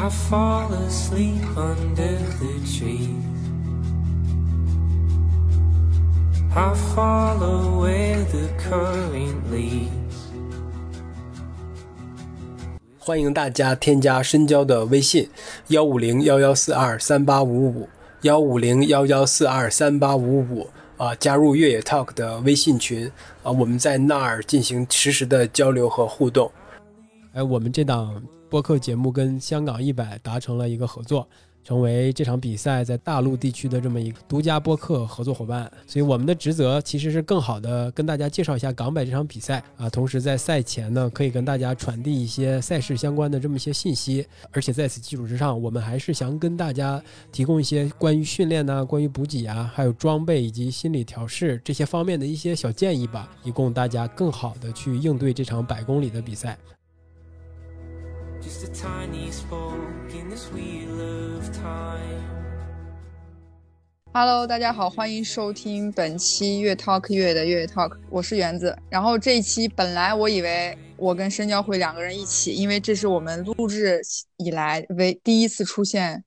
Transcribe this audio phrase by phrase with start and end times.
[0.00, 3.18] I fall asleep under the trees.
[6.54, 9.90] I follow where the current leads.
[13.00, 15.28] 欢迎大家添加深交的微信：
[15.66, 17.88] 幺五零幺幺四二三八五五，
[18.22, 23.10] 幺五零幺幺四二三八五五啊，加入越野 Talk 的微信群
[23.42, 26.52] 啊，我们在那儿进行实时的交流和互动。
[27.38, 28.20] 哎，我们这档
[28.50, 31.24] 播客节目跟香港一百达成了一个合作。
[31.64, 56.56] 成为这场比赛在大陆地区的这么一个独家播客合作伙伴，所以我们的职责其实是更好的跟大家介绍一下港百这场比赛啊，同时在赛前呢，可以跟大家传递一些赛事相关的这么一些信息，而且在此基础之上，我们还是想跟大家提供一些关于训练呐、关于补给啊、还有装备以及心理调试这些方面的一些小建议吧，以供大家更好的去应对这场百公里的比赛。
[58.48, 62.24] Just a tiny spoke in this wheel of time.
[64.14, 68.74] Hello，大家好，欢迎收听本期越 Talk 越的越 Talk，我是园子。
[68.88, 74.00] 然后这一期本来我以为我跟深交会两个人一起，因为这是我们录制
[74.38, 76.24] 以来为第一次出现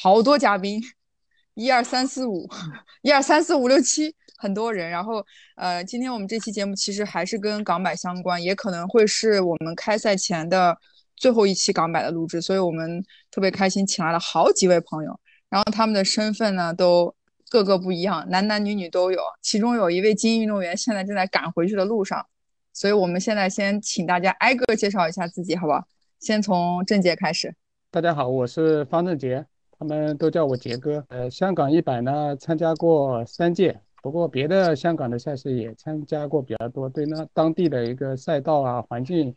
[0.00, 0.80] 好多嘉宾，
[1.54, 2.48] 一二三四五，
[3.02, 4.88] 一二三四五六七，很多人。
[4.88, 10.78] 然后呃，今天我们这期节目其实还是跟港百相关，也可能会是我们开赛前的
[11.16, 17.14] 最后一期港百的录制，所以我们特别开心，请来了好几位朋友，然后他们的身份呢都
[17.48, 19.20] 各个不一样，男男女女都有。
[19.40, 22.26] 其中有一位精英运动员现在正在赶回去的路上，
[22.72, 25.86] 所以我们现在先请大家挨个介绍一下自己，好不好？
[26.20, 27.54] 先从郑杰开始。
[27.90, 29.46] 大家好，我是方正杰，
[29.78, 31.04] 他们都叫我杰哥。
[31.08, 39.36] 呃，香港一百呢参加过三届，不过别的香港的赛事也参加过比较多，对那当地的一个赛道啊环境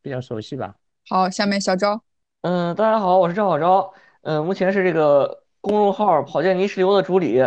[0.00, 0.76] 比较熟悉吧。
[1.10, 2.02] 好，下面小昭。
[2.42, 3.94] 嗯，大家好，我是赵小昭。
[4.20, 7.42] 嗯，目前是这个公众号“跑健泥石流”的主理。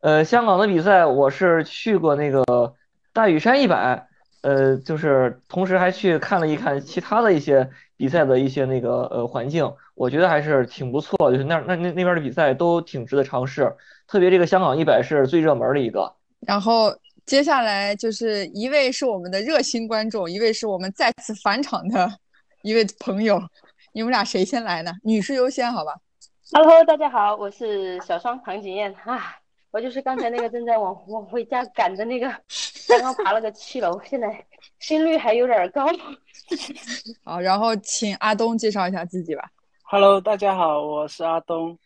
[0.00, 2.44] 呃，香港的比赛我是去过那个
[3.14, 4.06] 大屿山一百，
[4.42, 13.74] 呃，就是同时还去看了一看其他的一些比赛的一些那个呃环境，我觉得还是挺不错，就是那那那那边的比赛都挺值得尝试，
[14.06, 16.14] 特别这个香港一百是最热门的一个。
[16.46, 16.94] 然后
[17.24, 22.06] 接下来就是一位是我们的热心观众，一位是我们再次返场的
[22.62, 23.40] 一位朋友。
[23.92, 24.92] 你们俩谁先来呢？
[25.02, 25.94] 女士优先，好吧。
[26.52, 29.36] Hello，大家好，我是小双唐景燕啊，
[29.70, 32.28] 我就是刚才那个正在往往回家赶的那个，
[32.88, 34.44] 刚刚爬了个七楼，现在
[34.78, 35.86] 心率还有点高。
[37.24, 39.50] 好，然后请阿东介绍一下自己吧。
[39.82, 41.76] Hello，大家好，我是阿东，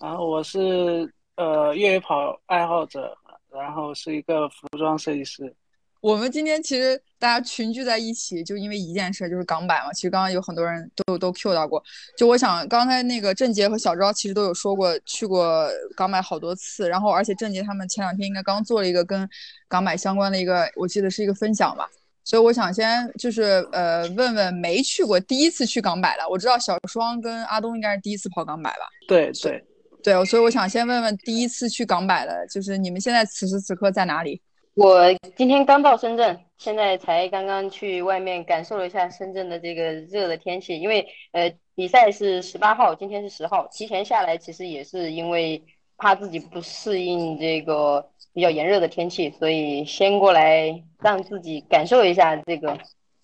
[0.00, 3.16] 然后我是呃越野跑爱好者，
[3.50, 5.54] 然后是一个服装设计师。
[6.02, 9.92] 我们今天其实大家群聚在一起，就因为一件事，就是港百嘛。
[9.92, 11.80] 其实刚刚有很多人都都 Q 到过。
[12.18, 19.28] 就我想，刚才那个郑杰和小昭其实都有说过去过港百好多次，然后而且郑杰他们前两天应该刚做了一个跟
[19.68, 21.88] 港百相关的一个，我记得是一个分享吧。
[22.24, 28.90] 所以我想先就是呃问问没去过第一次去港百的，我知道小双跟阿东应该是第一次跑港百吧？
[29.06, 29.64] 对对
[30.02, 34.42] 对，所以我想先问问第一次去港百的，就是你们现在此时此刻在哪里？
[34.74, 45.62] 我今天刚到深圳，现在才刚刚去外面感受了一下深圳的这个热的天气，因为呃比赛是十八号，今天是十号，提前下来其实也是因为
[45.98, 52.78] 怕自己不适应这个比较炎热的天气，所以先过来让自己感受一下这个。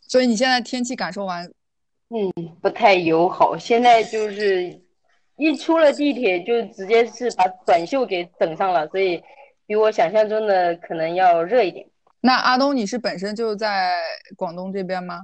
[0.06, 1.50] 所以你现在天气感受完，
[2.10, 2.30] 嗯，
[2.60, 4.78] 不太友好，现在就是
[5.38, 9.22] 一出了地铁就直接是把短袖给整上了，所以。
[9.68, 11.86] 比我想象中的可能要热一点。
[12.22, 14.00] 那阿东，你是本身就在
[14.34, 15.20] 广东这边吗？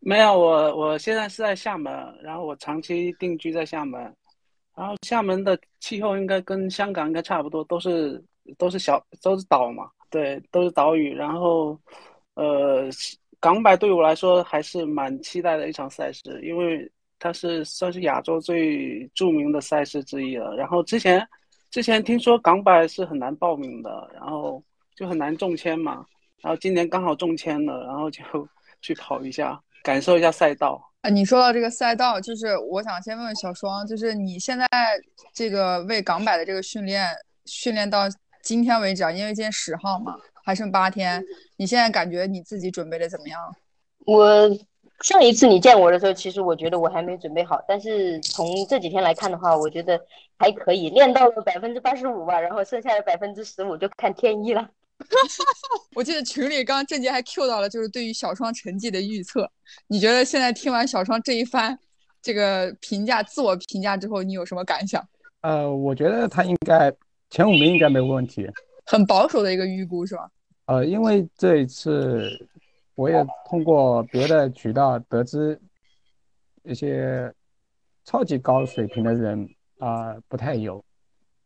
[0.00, 4.02] 没有，我我现在是在厦门，然后我长期定居在厦门，
[4.74, 8.20] 然后厦门的气候应该跟香港应该差不多，都是
[8.58, 11.14] 都是小都是岛嘛，对，都是岛屿。
[11.14, 11.78] 然后，
[12.34, 12.88] 呃，
[13.38, 16.90] 港百对我来说还是蛮期待的一场赛事，因为
[17.20, 20.56] 它是算是亚洲最著名的赛事之一了。
[20.56, 21.24] 然后之前。
[21.72, 24.62] 之前听说港百是很难报名的，然后
[24.94, 26.04] 就很难中签嘛，
[26.42, 28.22] 然后今年刚好中签了，然后就
[28.82, 30.78] 去跑一下，感受一下赛道。
[31.00, 34.66] 啊，你说到这个赛道，就是我想先问问小双，就是你现在
[35.32, 37.08] 这个为港百的这个训练，
[37.46, 38.02] 训练到
[38.42, 40.14] 今天为止啊，因为今天十号嘛，
[40.44, 41.24] 还剩八天，
[41.56, 43.40] 你现在感觉你自己准备的怎么样？
[44.04, 44.46] 我。
[45.00, 50.00] 上一次你见我的时候，其实我觉得我还没准备好，但是从这几天来看的话，我觉得
[50.38, 54.68] 还可以，练到了百分之八十五吧，然后剩下的百分之十五就看天意了。
[55.96, 59.50] 我记得群里刚刚郑杰还 Q 到了，就是对于小双成绩的预测，
[59.88, 61.76] 你觉得现在听完小双这一番，
[62.22, 65.04] 这个评价自我评价之后，你有什么感想？
[65.40, 66.92] 呃，我觉得他应该
[67.30, 68.48] 前五名应该没有问题。
[68.86, 70.30] 很保守的一个预估是吧？
[70.66, 72.30] 呃，因为这一次
[72.94, 75.60] 我也通过别的渠道得知
[76.62, 77.32] 一些
[78.04, 79.48] 超级高水平的人
[79.78, 80.84] 啊、不太有。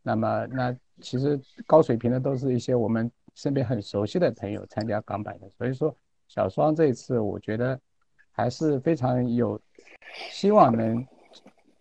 [0.03, 5.95] 那么那其实高水平的都是一些我们身边很熟悉的朋友参加港版的，所以说
[6.27, 7.79] 小双这一次我觉得
[8.31, 9.59] 还是非常有
[10.31, 11.05] 希望能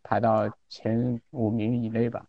[0.02, 2.26] 排到前五名以内吧。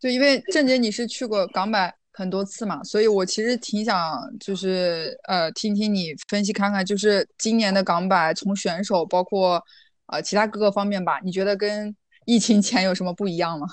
[0.00, 9.62] 对，因为郑姐你是去过港版很多次嘛，所以我其实挺想就是呃听听你分析看看，就是今年的港百从选手包括
[10.06, 11.94] 呃其他各个方面吧，你觉得跟
[12.26, 13.66] 疫情前有什么不一样吗？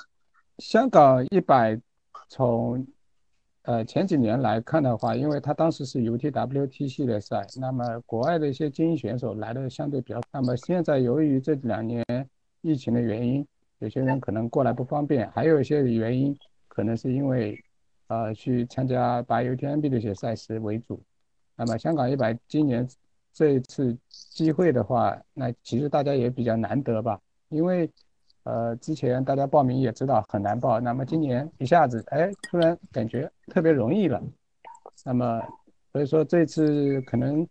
[0.60, 1.80] 香港一百
[2.30, 2.86] 从
[3.64, 12.04] 呃前几年来看的话，因为它当时是 UTWT 系列赛，那么国外的一些精英选手来的相对比较，那么现在由于这两年
[12.62, 13.46] 疫情的原因，
[13.80, 16.36] 有些人可能过来不方便，还有一些原因
[16.68, 17.58] 可能是因为
[18.10, 21.02] 呃去参加白 UTMB 的一些赛事为主。
[21.56, 22.88] 那么香港一百今年
[23.34, 27.90] 这一次机会的话，那其实大家也比较难得吧，因为。
[28.44, 34.20] 呃，之前大家报名也知道很难报，那么今年一下子，哎，突然感觉特别容易了。
[35.06, 35.40] 那么，
[35.92, 37.48] 所以说这次可能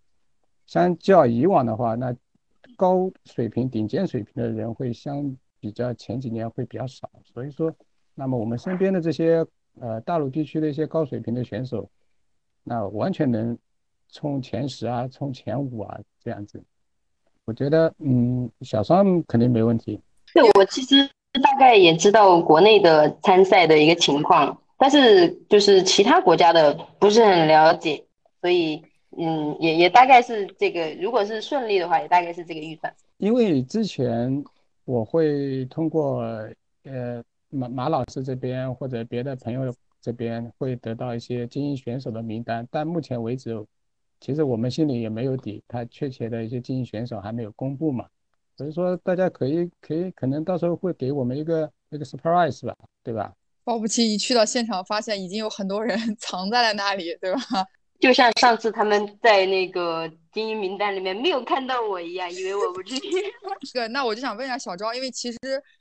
[0.66, 2.12] 相较以往的话，那
[2.76, 7.08] 高水平、顶尖水平的人会相比较前几年会比较少。
[7.22, 7.72] 所以说，
[8.14, 9.46] 那么我们身边的这些
[9.80, 11.88] 呃大陆地区的一些高水平的选手，
[12.64, 13.56] 那完全能
[14.10, 16.62] 冲前十啊，冲前五啊这样子。
[17.44, 19.98] 我觉得，嗯，小双肯定没问题。
[20.34, 21.08] 对，我其实
[21.42, 28.04] 大概也知道国内的参赛的一个情况，但是就是其他国家的不是很了解，
[28.42, 28.82] 所以
[29.16, 32.94] 嗯，也也大概是这个，如果是顺利的话，也大概是这个预算。
[33.16, 34.44] 因为之前
[34.84, 36.20] 我会通过
[36.84, 43.64] 呃马马老师这边或者别的朋友这边会得到一些精英选手的名单，但目前为止，
[44.20, 48.06] 其实我们心里也没有底，他确切的一些精英选手还没有公布嘛。
[48.56, 53.32] 所以说，大家可以可以可能到时候会给我们一个一个 surprise 吧，对吧？
[53.64, 57.40] 保不齐一去到现场，发现已经有很多人 藏在了那里，对吧？
[58.00, 62.94] 就像上次他们在那个精英名单里面没有看到我一样，以为我不去。
[63.72, 65.38] 这个，那我就想问一下小昭，因为其实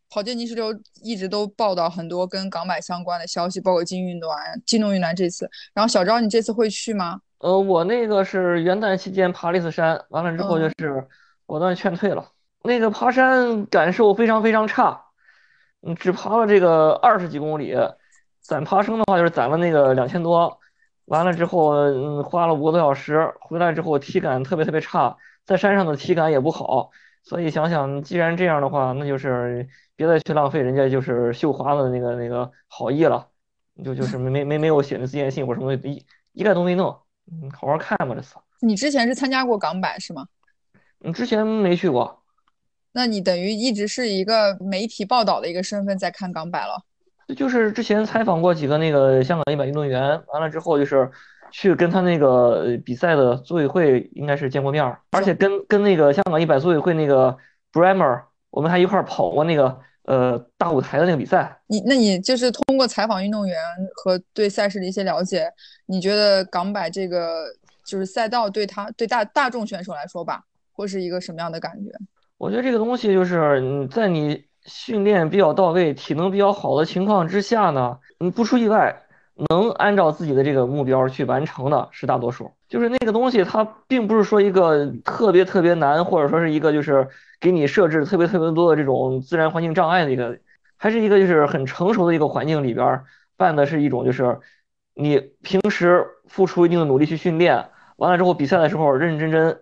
[0.09, 0.74] 跑健泥石流
[1.04, 5.50] 一直都报道很多跟港百相关的消息，包括精英运动员、机动运动员这次。
[5.74, 7.19] 然后小昭，你这次会去吗？
[7.39, 11.07] 呃，我那个是元旦期间爬了一次山，完了之后就是
[11.45, 12.31] 果断劝退了。
[12.63, 15.00] 那个爬山感受非常非常差，
[15.81, 17.75] 嗯，只爬了这个二十几公里，
[18.42, 20.60] 攒爬升的话就是攒了那个两千多，
[21.06, 25.15] 完了之后，嗯，花了五个多小时，回来之后体感特别特别差，
[25.45, 26.89] 在山上的体感也不好，
[27.27, 33.27] 所以想想既然这样的话，那就是别再去浪费人家就是绣花的那个那个好意了，
[33.83, 36.97] 就就是没没没没有写那自荐信或什么一一概都没弄，
[37.29, 38.38] 嗯，好好看吧这次。
[38.62, 40.25] 你之前是参加过港百是吗？
[41.00, 42.24] 你，之前没去过。
[42.94, 46.81] 那你等于一直是一个媒体报道的一个身份在看港百了，
[47.35, 51.12] 就是之前采访过几个那个香港一百运动员，完了之后就是
[51.51, 57.35] 去跟他那个比赛的组委会应该是见过面，而且跟跟那个香港一百组委会那个
[57.73, 61.60] Bremer，我们还一块儿跑过那个呃大舞台的那个比赛。
[61.67, 63.57] 你那你就是通过采访运动员
[63.95, 65.51] 和对赛事的一些了解，
[65.86, 67.45] 你觉得港百这个
[67.86, 71.91] 就是赛道对他对大大众选手来说吧，会是一个什么样的感觉？
[72.38, 78.95] 我觉得这个东西就是你在你训练比较到位、体能比较好的情况之下呢，你不出意外，
[79.50, 82.51] 能按照自己的这个目标去完成的是大多数。
[82.67, 87.08] 就是那个东西，它并不是说一个特别特别难，或者说是一个就是
[87.39, 90.39] 给你设置特别特别多的这种自然环境障碍的一个，
[90.75, 93.03] 还是一个就是很成熟的一个环境里边
[93.38, 94.39] 办的是一种就是
[94.94, 99.60] 你平时付出一定的努力去训练，完了之后比赛的时候认认真真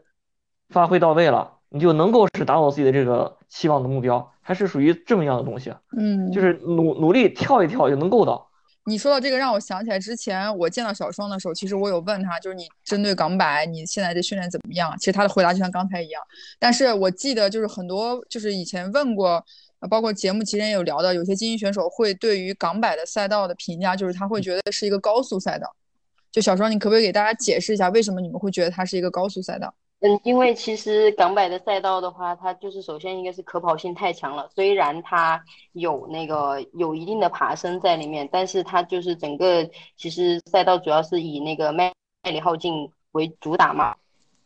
[0.70, 1.52] 发挥到位了。
[1.70, 5.74] 你就能够是达到自己的这个期望的目标，还是属于这么样的东西？
[5.98, 8.48] 嗯，就是努努力跳一跳就能够到。
[8.88, 14.96] 你说到这个，让我想起来之前我见到小双的时候，其实我有问他，就是你针对港百，你现在这训练怎么样？
[15.00, 16.22] 其实他的回答就像刚才一样。
[16.60, 19.44] 但是我记得就是很多，就是以前问过，
[19.90, 25.76] 包括节目期间也有聊到，有些精英选手会对于港百的赛道的评价，就是他会觉得是一个高速赛道。
[26.32, 29.74] 就小双，你可不可以给大家解释一下，为什么你们会觉得它是一个高速赛道？
[30.06, 43.96] 嗯，因为其实港百的赛道的话，它就是首先一个是可跑性太强了，虽然它有那个有一定的爬升在里面，但是它就是整个其实赛道主要是以那个麦麦里浩径为主打嘛，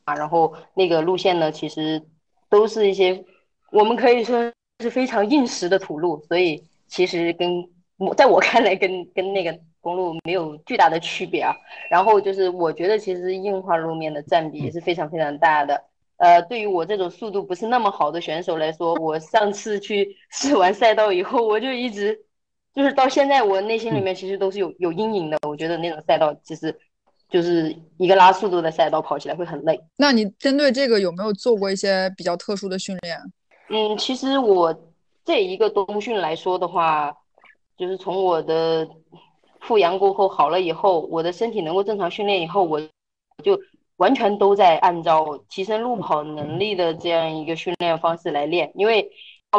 [0.05, 2.01] 啊，然后那个路线呢，其实
[2.47, 3.25] 都是一些
[3.73, 4.49] 我们可以说
[4.79, 11.55] 是非常硬实的土路，所以其实跟我在我看来跟跟那个公路没有巨大的区别啊。
[11.89, 15.83] 然后就是我觉得其实硬化路面的占比也是非常非常大的。
[16.17, 22.19] 呃，对于我这种速度不是那么好的选手来说，我上次去 试完赛道以后，我就一直
[22.75, 25.38] 就是到现在我内心里面其实都是有有阴影的。
[25.48, 26.77] 我觉得那种赛道其实
[27.29, 29.79] 就是一个拉速度的赛道，跑起来会很累。
[29.95, 33.17] 那你针对这个有没有做过一些比较特殊的训练？
[33.69, 34.77] 嗯，其实我
[35.24, 37.15] 这一个冬训来说的话，
[37.77, 38.86] 就是从我的
[39.61, 42.79] 复阳过后好了以后，我的身体能够正常训练以后，我
[43.43, 43.59] 就。
[43.99, 49.11] 完全都在按照提升路跑能力的这样一个训练方式来练，因为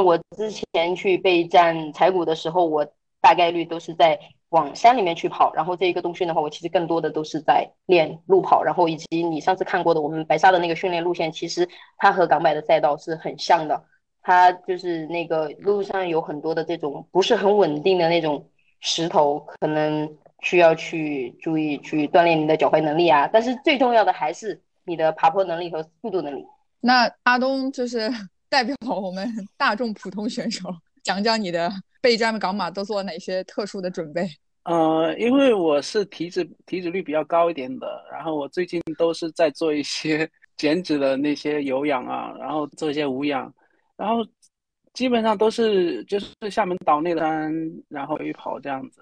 [0.03, 2.87] 我之前去备战柴谷的时候，我
[3.21, 13.85] 大概率都是在往山里面去跑，然后这一个冬训的话，我其实更多的都是在练路跑，然后以及你上次看过的我们白沙的那个训练路线，其实它和港百的赛道是很像的，
[14.23, 18.49] 它就是那个路上有很多的这种不是很稳定的那种
[18.81, 20.17] 石头，可能。
[20.43, 26.43] 需要去注意去锻炼你的脚踝能力啊，但是最重要的还是你的爬坡能力和速度能力。
[26.81, 28.11] 那阿东就是
[28.49, 31.71] 代表我们大众普通选手，讲讲你的
[32.01, 34.27] 备战港马都做了哪些特殊的准备？
[34.65, 43.53] 呃，因为我是体脂体脂率比较高一点的，然后我最近都是在做一些 减脂的那些有氧啊，然后做一些无氧，
[43.95, 44.25] 然后
[45.01, 47.51] 基本上都是就是厦门岛内的山，
[47.89, 49.01] 然后一跑这样子。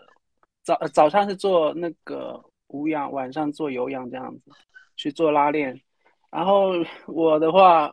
[0.62, 4.42] 早早上是做那个无氧，晚上做有氧这样子
[4.96, 5.76] 去做拉练。
[6.30, 6.70] 然后
[7.08, 7.92] 我的话，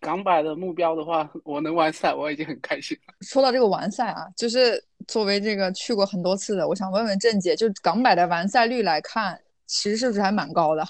[0.00, 3.14] 港百的目标的话，我能完赛，我已经很开心了。
[3.22, 4.78] 说到这个完赛啊，就是
[5.08, 10.86] 作为这个去过很多次的，我想问问郑姐，就港百的完赛率来看，其实是不是还蛮高的？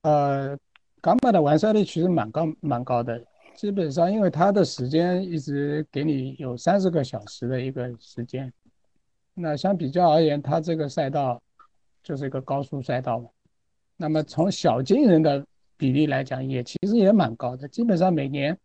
[0.00, 0.56] 呃，
[1.02, 3.22] 港百的完赛率其实蛮高蛮高的，
[3.60, 8.50] 基本上因为他的时间一直给你有三十个小时的一个时间。
[9.34, 11.38] 那相比较而言，它这个赛道
[12.02, 13.28] 就是一个高速赛道嘛。
[13.98, 15.44] 那么从小金人的
[15.76, 17.68] 比例来讲，也其实也蛮高的。
[17.68, 18.56] 基本上每年，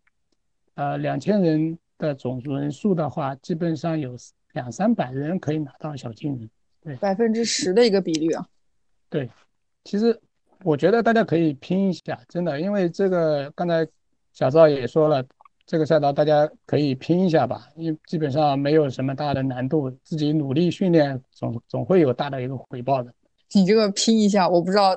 [0.75, 4.15] 呃，两千人的总人数的话，基本上有
[4.53, 6.49] 两三百人可以拿到小金人。
[6.81, 8.47] 对，百分之十的一个比率啊。
[9.09, 9.29] 对，
[9.83, 10.17] 其实
[10.63, 13.85] 我觉得大家可以拼一下，真的，因为这个刚才
[14.35, 15.25] 小赵也说了。
[15.67, 23.11] 这个赛道大家可以拼一下吧，因为基本上没有什么大的难度，自己努力训练总总会有大的一个回报的。
[23.51, 24.95] 你这个拼一下，我不知道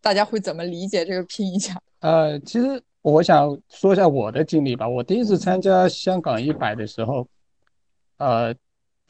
[0.00, 1.80] 大家会怎么理解这个拼一下。
[2.00, 4.88] 呃，其实我想说一下我的经历吧。
[4.88, 7.24] 我第一次参加香港一百的时候，
[8.16, 8.52] 呃，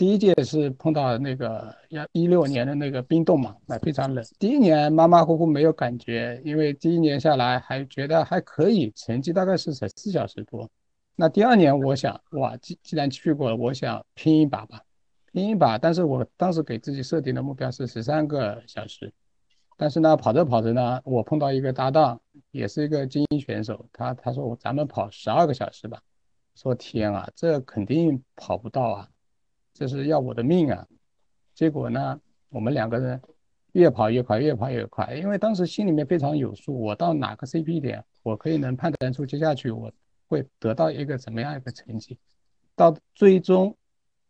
[0.02, 4.25] 第一届是碰到那个幺一六年的那个冰冻嘛，那非常冷。
[4.37, 10.68] 第一年马马虎虎没有感觉，因为第一年下来还觉得还可以，成绩大概是才四小时多。
[11.14, 14.82] 那第二年，我想，哇，既既然去过了，我想拼一把吧，
[15.30, 15.78] 拼一把。
[15.78, 19.12] 但是我当时给自己设定的目标是十三个小时。
[19.76, 26.02] 但是呢，跑着跑着呢，我碰到一个搭档，也是一个精英选手，他他说我咱们跑十二个小时吧。
[26.56, 29.09] 说天啊，这肯定跑不到啊，
[29.73, 30.87] 这是要我的命啊。
[31.55, 33.21] 结果呢，我们两个人
[33.73, 39.93] 越跑越快，越跑越快，因为当时心里面非常有数，我到哪个 CP 点，我可以能判断出接下去我。
[40.29, 42.17] 会得到一个怎么样一个成绩？
[42.75, 43.76] 到最终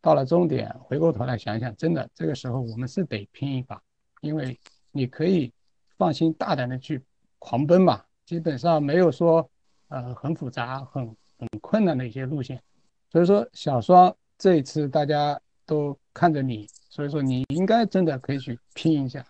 [0.01, 3.81] 到了终点，回过头来想想，真的这个时候我们是得拼一把，
[4.21, 4.59] 因为
[4.91, 5.53] 你可以
[5.97, 7.01] 放心大胆的去
[7.39, 9.49] 狂奔嘛，基本上没有说
[9.91, 11.07] 呃很复杂、很
[11.39, 12.61] 很困难的一些路线。
[13.09, 19.25] 所以说小双这一次大家都看着你，所以说你应该真的可以去拼一下。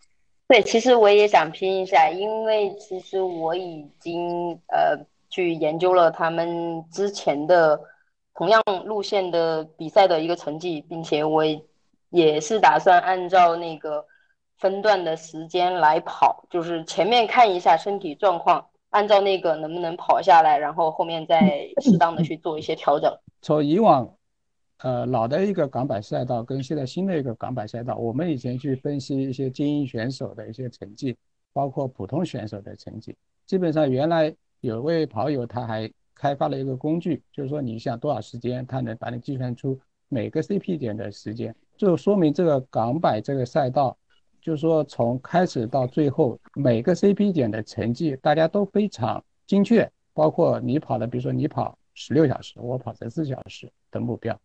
[0.48, 5.04] 对，其实我也想拼一下，因为其实我已经呃。
[5.34, 7.80] 去研究了他们之前的
[8.34, 11.42] 同样路线的比赛的一个成绩，并且我
[12.10, 14.04] 也是打算按照那个
[14.58, 23.10] 分段的时间来跑，就是前面看一下身体状况，按照那个能不能跑下来，然后后面再适当的去做一些调整。
[23.40, 24.14] 从以往，
[24.82, 31.16] 呃，老的一个港百赛道跟现在新的一个港百赛道，我们以前去分析一些精英选手的一些成绩，
[31.52, 34.34] 包括普通选手的成绩，基本上原来。
[34.62, 39.76] 有位跑友他还开发了一个工具，就是说你想多少时间，他能把你计算出
[40.08, 43.98] 每个 CP 点的时间，就说明这个港百这个赛道，
[44.40, 54.40] 就是说从开始到最后每个 CP 点的成绩大家都非常精确，包括你跑的，比如说你跑十六小时，我跑十四小时的目标，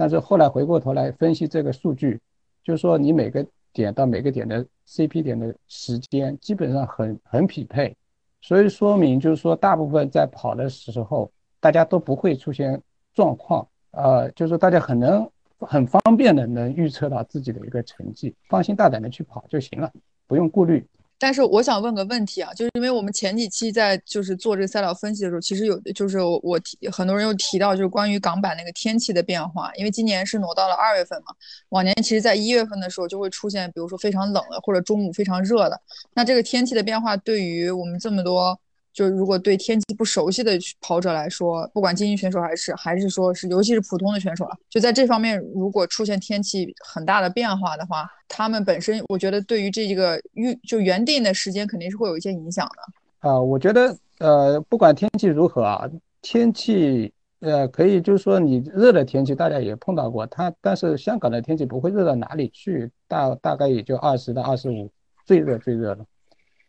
[0.00, 2.18] 但是后来回过头来分析这个数据，
[2.64, 7.94] 就是说你每个点到每个点的 CP 点的时间基本上很很匹配。
[8.40, 11.30] 所以说明就是说，大部分在跑的时候，
[11.60, 12.80] 大家都不会出现
[13.12, 19.92] 状况，呃，就是大家很能很方便的能预测到自己的一个成绩，放心大胆的去跑就行了，
[20.26, 20.82] 不用顾虑。
[21.20, 31.34] 但是我想问个问题啊，就是因为我们前几期在就是做这个赛道分析的时候，其实有就是我提很多人又提到就是关于港版那个天气的变化，因为今年是挪到了二月份嘛，
[31.68, 35.78] 往年其实在一月份的时候就会出现，比如说非常冷的或者中午非常热的，
[36.14, 38.58] 那这个天气的变化对于我们这么多。
[38.92, 53.28] 就如果对天气不熟悉的跑者来说，不管精英选手还是还是说是尤其是普通的选手啊，就在这方面，如果出现天气很大的变化的话，他们本身我觉得对于这个预就原定的时间肯定是会有一些影响的。
[53.28, 55.88] 啊，我觉得呃，不管天气如何啊，
[56.20, 64.90] 天气呃可以就是说你热的天气大家也碰到过，它但是香港的天气不会热到哪里去，大大概也就二十到二十五，
[65.24, 66.04] 最热最热了。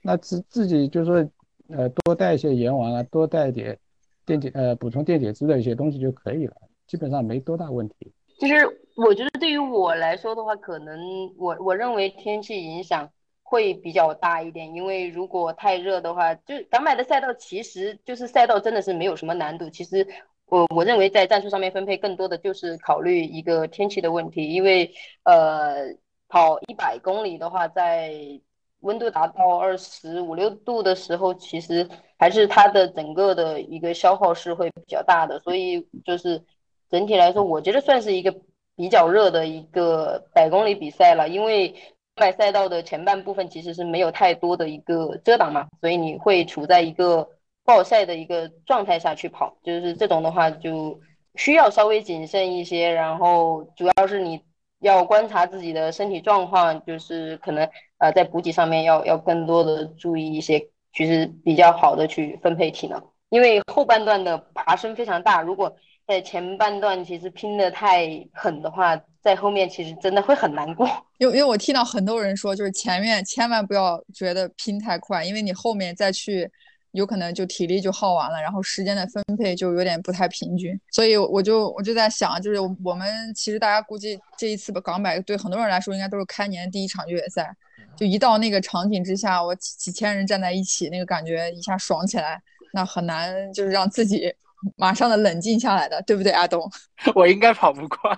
[0.03, 1.27] 那自自己就是说。
[1.71, 3.77] 呃，多带一些盐丸啊，多带点
[4.25, 6.55] 电解呃补充电解质的一些东西就可以了，
[6.87, 7.95] 基本上没多大问题。
[8.39, 8.55] 其实
[8.95, 10.99] 我觉得对于我来说的话，可能
[11.37, 13.09] 我我认为天气影响
[13.43, 19.69] 会比较大一点，因为如果太热的话，就港买的赛道其实就是赛道真的是没有什么难度。
[19.69, 20.07] 其实
[20.47, 24.91] 我我认为在战术上面分配更多的就是考虑一个天气的问题，因为
[25.23, 25.93] 呃
[26.27, 28.13] 跑一百公里的话在。
[28.81, 36.43] 温度达到二十五六度的时候，其实还是它的整个的一个消耗是会比较大的，所以就是
[36.89, 38.35] 整体来说，我觉得算是一个
[38.75, 41.29] 比较热的一个百公里比赛了。
[41.29, 41.73] 因为
[42.17, 47.29] 外赛道的前半部分其实是没有太多的一个遮挡嘛，所以你会处在一个
[47.63, 50.99] 暴晒的一个状态下去跑，就是这种的话就
[51.35, 54.41] 需要稍微谨慎一些，然后主要是你。
[54.81, 57.69] 要观察自己的身体状况，就是可能
[58.01, 60.59] 呃在补给上面要要更多的注意一些，
[60.91, 65.73] 其实比较好的去分配体能，因为后半段的爬升非常大，如果
[66.07, 70.87] 在前半段其实拼的太狠的话，在后面其实真的会很难过。
[71.19, 76.51] 因为因为我听到很多人说，就是前面千万不要觉得拼太快，因为你后面再去。
[76.93, 87.49] 有可能就体力就耗完了，然后时间的分配就有点不太平均，所以我就我就在想，就是我们其实大家估计这一次的港百对很多人来说应该都是开年第一场越野赛，
[87.95, 92.41] 就一到那个场景之下，我几几千人站在一起，那个感觉一下爽起来，
[92.73, 94.29] 那很难就是让自己
[94.75, 96.69] 马上的冷静下来的，对不对，阿东？
[97.15, 98.11] 我应该跑不快，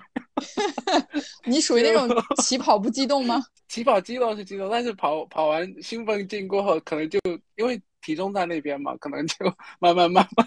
[1.46, 2.08] 你属于那种
[2.42, 3.40] 起跑不激动吗？
[3.68, 7.20] 起跑激动是激动，但是跑跑完兴奋劲过后，可能就
[7.54, 7.80] 因为。
[8.04, 9.46] 体重在那边嘛，可能就
[9.80, 10.46] 慢慢慢慢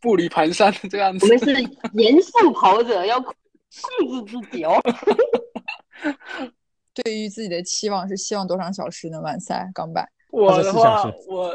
[0.00, 1.24] 步履蹒跚这样子。
[1.24, 1.54] 我们是
[1.94, 3.32] 严肃跑者，要控
[4.26, 4.74] 制自己哦。
[6.92, 10.08] 对于自己的期望是希望多少小时能完赛港百？
[10.30, 11.54] 我的话，我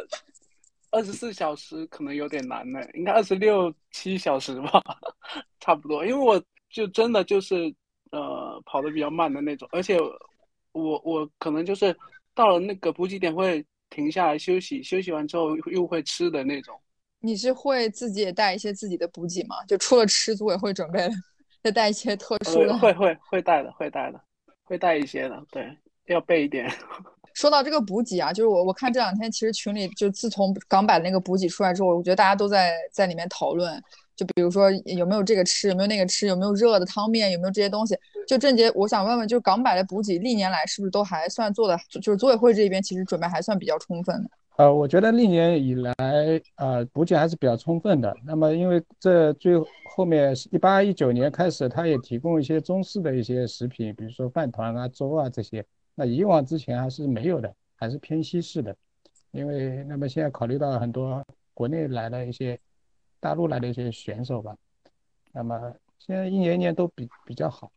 [0.92, 4.82] 二十四小时可能有点难呢，应该二十六七小时吧，
[5.60, 6.06] 差不多。
[6.06, 7.74] 因为我就真的就是
[8.12, 9.98] 呃跑的比较慢的那种，而且
[10.72, 11.96] 我我可能就是
[12.36, 13.66] 到了那个补给点会。
[13.92, 16.76] 停下来休息，休息完之后又会吃的那种。
[17.20, 19.58] 你是会自己也带一些自己的补给吗？
[19.68, 21.12] 就除了吃，组委会准备的，
[21.62, 22.76] 再带一些特殊的。
[22.80, 24.20] 会会会带的，会带的，
[24.64, 25.46] 会带一些的。
[25.52, 26.68] 对，要备一点。
[27.34, 33.82] 说到这个补给啊，就是我我看这两天其实群里就自从港版那个补给出来之后，我觉得大家都在在里面讨论。
[34.14, 37.98] 就比如说有没有这个吃，有没有那个吃，有没有热的汤面，有没有这些东西。
[38.28, 44.30] 就郑杰，我想问问，就是港版的补给历年来是不是都还算做的，就是组委会这边其实准备还算比较充分的。
[44.58, 45.94] 呃，我觉得历年以来，
[46.58, 48.14] 呃，补给还是比较充分的。
[48.24, 49.54] 那么因为这最
[49.96, 55.66] 后面一八一九年开始，他也提供一些中式的一些食品，比如说饭团啊、粥啊这些。
[55.96, 58.76] 那以往之前还是没有的，还是偏西式的。
[59.32, 62.60] 因为那么现在考虑到很多国内来的一些。
[63.24, 64.58] 大陆来的一些选手吧，
[65.32, 67.72] 那么现在一年一年都比比较好，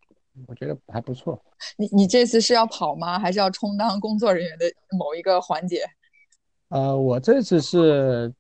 [0.46, 1.38] 我觉得还不错。
[1.77, 3.18] 你你这次是要跑吗？
[3.18, 4.64] 还是要充当工作人员的
[4.96, 5.85] 某一个环节？
[6.70, 8.33] 呃，我这次是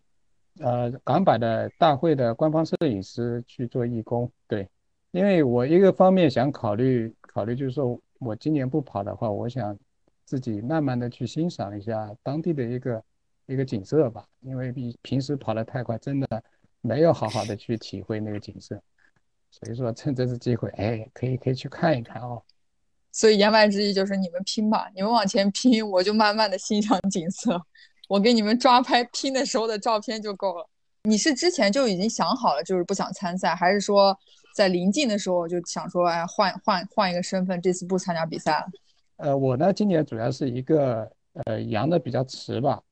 [0.60, 4.32] 呃港百的大会的官方摄影师去做义工。
[4.48, 4.66] 对，
[5.10, 9.78] 因为我一个方面想考虑考虑，就是说我今年不跑的话，我想
[10.24, 13.04] 自己慢慢的去欣赏一下当地的一个
[13.46, 16.42] 一个景色吧，因为比平时跑得太快，真的。
[16.86, 18.78] 没有好好的去体会那个景色，
[19.50, 22.42] 所以说趁这次机会，哎，可以可以去看一看哦。
[23.10, 27.58] 所以言外之意就是你们拼吧，你们往前拼，我就慢慢的欣赏景色，
[28.06, 30.68] 我给你们抓拍拼的时候的照片就够了。
[31.04, 34.14] 你是之前就已经想好了，就是不想参赛，还是说
[34.54, 38.66] 在临近的时候就想说，哎，换换换一个身份，这次不参加比赛了？
[39.16, 41.10] 呃，我呢，今年主要是一个
[41.44, 42.82] 呃阳的比较迟吧，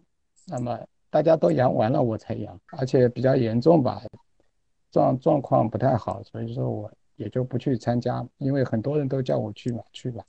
[0.47, 0.79] 那么。
[1.13, 4.01] 大家都阳完了，我才阳，而且比较严重吧。
[4.91, 10.25] 状状况不太好，所以说我也就不去参加，因为很多人都叫我去嘛，去吧。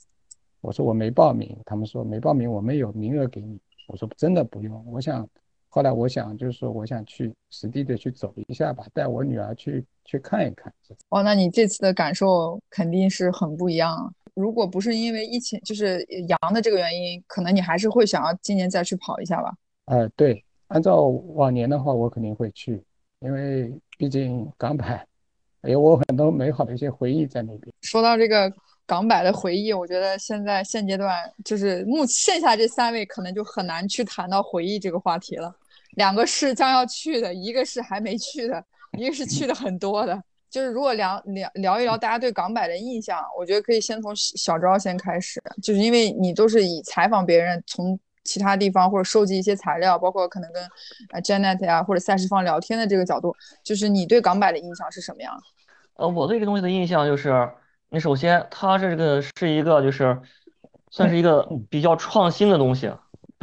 [0.60, 3.58] 我说我没报名，他们说没报名，我们有名额给你。
[3.88, 5.26] 我说真的不用，我想，
[5.74, 10.72] 后来我想就是说，我想去实地的去走一下吧，带我女儿去去看一看。
[11.08, 14.14] 哦，那你这次的感受肯定是很不一样。
[14.34, 19.52] 如果不是因为疫情，就是阳的这个原因，可能你还是会想要今年再去跑一下吧？
[19.86, 22.80] 呃，对，按照往年的话，我肯定会去，
[23.18, 25.04] 因为毕竟港百
[25.62, 27.74] 有我很多美好的一些回忆在那边。
[27.80, 28.52] 说到这个。
[28.86, 31.10] 港百的回忆，我觉得现在现阶段
[31.42, 35.56] 就是目剩下这三位可能就很难去谈到回忆这个话题了。
[35.96, 38.64] 两个是将要去的，一个是还没去的，
[38.98, 40.22] 一个是去的很多的。
[40.50, 50.62] 就是如果聊聊聊一聊大家对港百的印象，我觉得可以先从小昭先开始，就是因为你都是以采访别人，从其他地方或者收集一些材料，包括可能跟
[51.10, 55.34] 呃 Janet 呀或者赛事方聊天的这个角度，就是你对港百的印象是什么样？
[55.94, 57.50] 呃，我对这东西的印象就是。
[57.90, 60.20] 你首先，它这个是一个，就是
[60.90, 62.90] 算是一个比较创新的东西。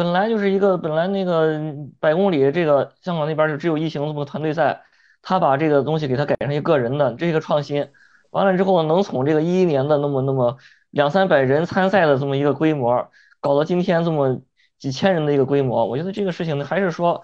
[0.01, 1.61] 本来就是一个，本来那个
[1.99, 4.81] 百公里，这个香港那边就只有一行这么个团队赛，
[5.21, 7.87] 他把这个东西给他改成一个人的，这个创新。
[8.31, 10.57] 完了之后，能从这个一一年的那么那么
[10.89, 13.11] 两三百人参赛的这么一个规模，
[13.41, 14.41] 搞到今天这么
[14.79, 17.23] 几千人的一个规模，我觉得这个事情呢，还是说，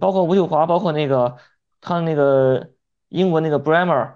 [0.00, 1.36] 包括吴秀华，包括那个
[1.80, 2.70] 他那个
[3.10, 4.14] 英国那个 Bremer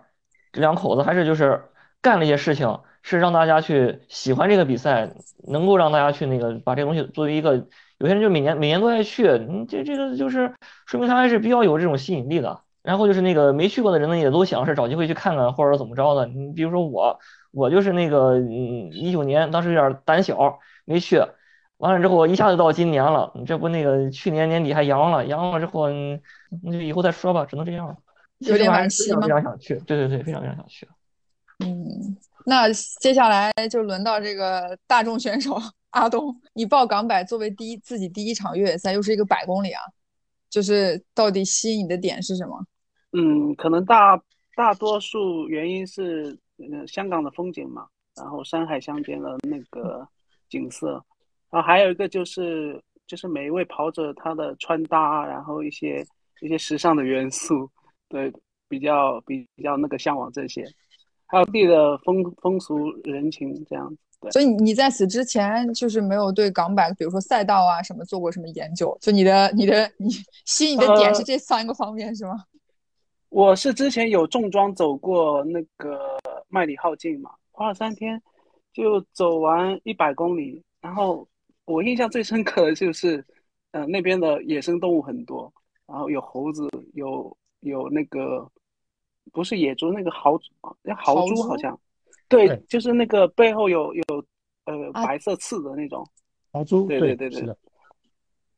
[0.54, 1.62] 两口子，还是就是。
[2.02, 5.12] 干了一些事情，是让大家去喜欢这个比赛，
[5.46, 7.54] 能够让大家去那个把这个东西作为一个，
[7.98, 10.52] 有些人就每年每年都爱去，嗯，这这个就是
[10.86, 12.62] 说明他还是比较有这种吸引力的。
[12.82, 16.26] 然后就是那个没去过的人呢，也都想是找机会去看看或者怎么着的。
[16.26, 17.18] 你比如说我，
[17.52, 21.20] 我就是那个嗯，一九年当时有点胆小没去，
[21.78, 27.96] 完了之后一下子到今年了，这不那个去年年底还阳了，阳了之后那就以后再说吧，只能这样了。
[28.38, 29.20] 有点惋惜吗？
[29.22, 30.88] 非常想去，对对对，非常非常想去。
[31.64, 32.16] 嗯，
[32.48, 39.82] 那接下来就轮到这个大众选手 阿东，你报港百作为第一自己第一场越野赛，又是一个百公里啊，
[40.48, 42.64] 就是到底吸引你的点是什么？
[43.10, 44.22] 嗯，可能大
[44.54, 50.06] 大多数原因是嗯香港的风景嘛，然后山海相间的那个
[50.48, 50.92] 景色，
[51.50, 56.06] 然后还有一个就是就是每一位跑者他的穿搭，然后一些
[56.42, 57.68] 一些时尚的元素，
[58.08, 58.32] 对，
[58.68, 60.64] 比较比比较那个向往这些。
[61.28, 64.30] 还有地的风风俗人情这样子，对。
[64.30, 68.96] 所以你在此之前就是没有对港百，比如说赛道啊什么做过什么研究？
[69.00, 70.08] 就你的你的你
[70.44, 72.44] 吸引的点是这三个方面是吗？
[73.28, 76.16] 我是之前有重装走过那个
[76.48, 78.22] 麦里浩径嘛，花了三天
[78.72, 80.62] 就走完一百公里。
[80.80, 81.26] 然后
[81.64, 83.22] 我印象最深刻的就是，
[83.72, 85.52] 呃，那边的野生动物很多，
[85.86, 88.48] 然后有猴子，有有那个。
[89.36, 90.40] 不是野猪，那个豪
[90.80, 91.42] 那豪猪？
[91.42, 91.78] 好像，
[92.26, 94.02] 对，就是那个背后有有
[94.64, 96.02] 呃白色刺的那种。
[96.50, 97.54] 豪猪，对对对对，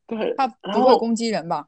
[0.07, 1.67] 对，它不会攻击人吧？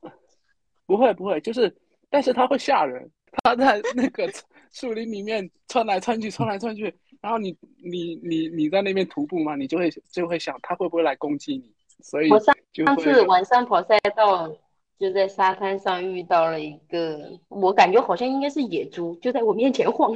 [0.86, 1.76] 不会不会，就是
[2.10, 3.12] 但是它会吓人，
[3.44, 4.32] 它在那个
[4.72, 6.84] 树林里面窜来窜去，窜来窜去，
[7.20, 11.70] 然后你你你你在那边徒步嘛，你就会就会想它会不会来攻击你，
[12.02, 14.50] 所以我上上次晚上跑赛道。
[15.02, 20.16] 就在沙滩上遇到了一个，我感觉好像应该是野猪，就在我面前晃。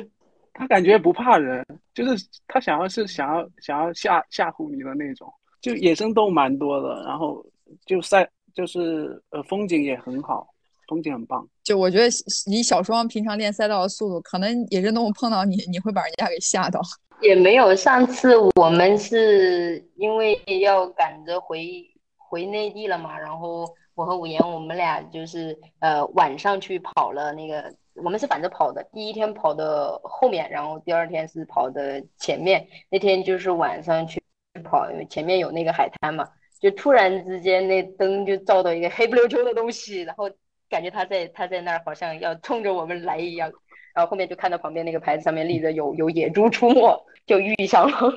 [0.53, 5.27] 他感觉不怕人，就是他想要是想要想要吓吓唬你的那种。
[5.59, 7.43] 就野生动物蛮多的，然后
[7.87, 10.47] 就赛就是呃风景也很好，
[10.87, 11.43] 风景很棒。
[11.63, 12.05] 就我觉得
[12.45, 16.79] 以小双平常练赛道的速度，可能野生动物碰到你，你会把人家给吓到。
[17.23, 21.83] 也没有，上次我们是因为要赶着回
[22.17, 23.67] 回内地了嘛，然后。
[23.95, 28.83] 我和五言，我们俩就是呃晚上去跑了那个，我们是反着跑的。
[28.91, 32.67] 第一天跑的后面，然后第二天是跑的前面。
[32.89, 34.21] 那天就是晚上去
[34.65, 36.27] 跑，因为前面有那个海滩嘛，
[36.59, 40.29] 就突然之间那灯就照到一个黑不溜秋的东西，然后
[40.69, 43.51] 感觉他在他在那儿好像要冲着我们来一样。
[43.93, 48.13] 然后后面就看到旁边那个牌子上面立着有有野猪出没，就遇上了。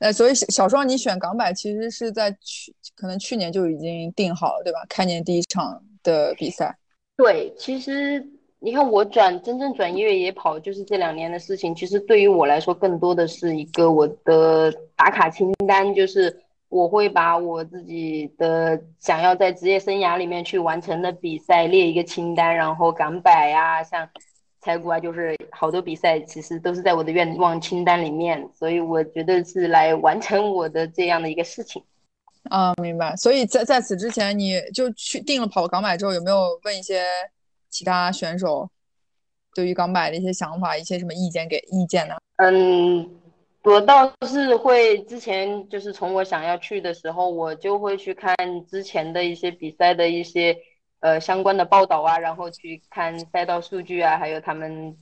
[0.00, 4.78] 呃，所以小小双，你选港百其实是在去，可能去年就已经定好了，对吧？
[4.88, 6.76] 开年第一场的比赛。
[7.16, 8.26] 对，其实
[8.58, 11.74] 你看我转真正转越野跑，就是这两年的事情。
[11.74, 16.34] 其实对于我来说，更多的是一个我的打卡清单，就是
[16.68, 24.08] 我会把我自己的想要在职业生涯里面去完成的比赛列一个清单，然后港百啊，像。
[24.64, 31.82] 猜估啊，就是好多比赛其实都是在我的愿望清单里面，所以我觉得是来完成我的这样的一个事情。
[32.44, 33.14] 啊，明白。
[33.16, 37.04] 所以在在此之前，你就去定了跑港百之后，有没有问一些
[37.68, 38.68] 其他选手？
[39.54, 42.16] 对于港百的一些想法、一些什么意见给意见呢？
[42.36, 43.08] 嗯，
[43.62, 48.34] 我倒是会之前就是从我想要去的时候，我就会去看
[48.66, 50.56] 之前的一些比赛的一些
[51.04, 54.96] 呃相关的报道啊，然后去看赛道数据啊，还有他们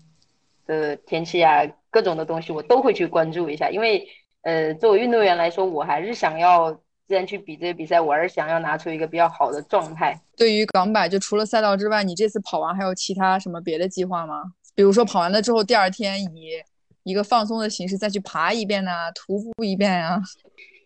[0.66, 4.04] 的天气啊，各种的东西我都会去关注一下，因为
[4.42, 6.72] 呃作为运动员来说，我还是想要
[7.06, 10.20] 既然去比这个比赛，我还是想要拿出一个比较好的状态。
[10.36, 14.42] 对于港百，就除了赛道之外，你这次跑完还有其他什么别的计划吗？
[14.74, 16.60] 比如说跑完了之后，第二天以
[17.04, 20.20] 一个放松的形式再去爬一遍呐、徒步一遍呀、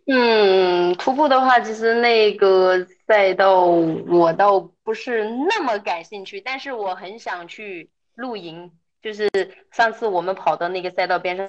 [0.07, 8.71] 嗯，徒步的话，其实那个赛道我倒不是那么感兴趣，但是我很想去露营。
[9.03, 9.29] 就是
[9.71, 11.49] 上次我们跑到那个赛道边上，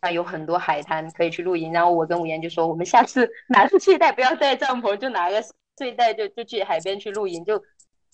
[0.00, 1.72] 啊，有很多海滩可以去露营。
[1.72, 5.42] 然后我跟吴岩就说，我们下次 拿着睡袋，不要带帐篷，就拿个
[5.78, 7.62] 睡袋就就去海边去露营，就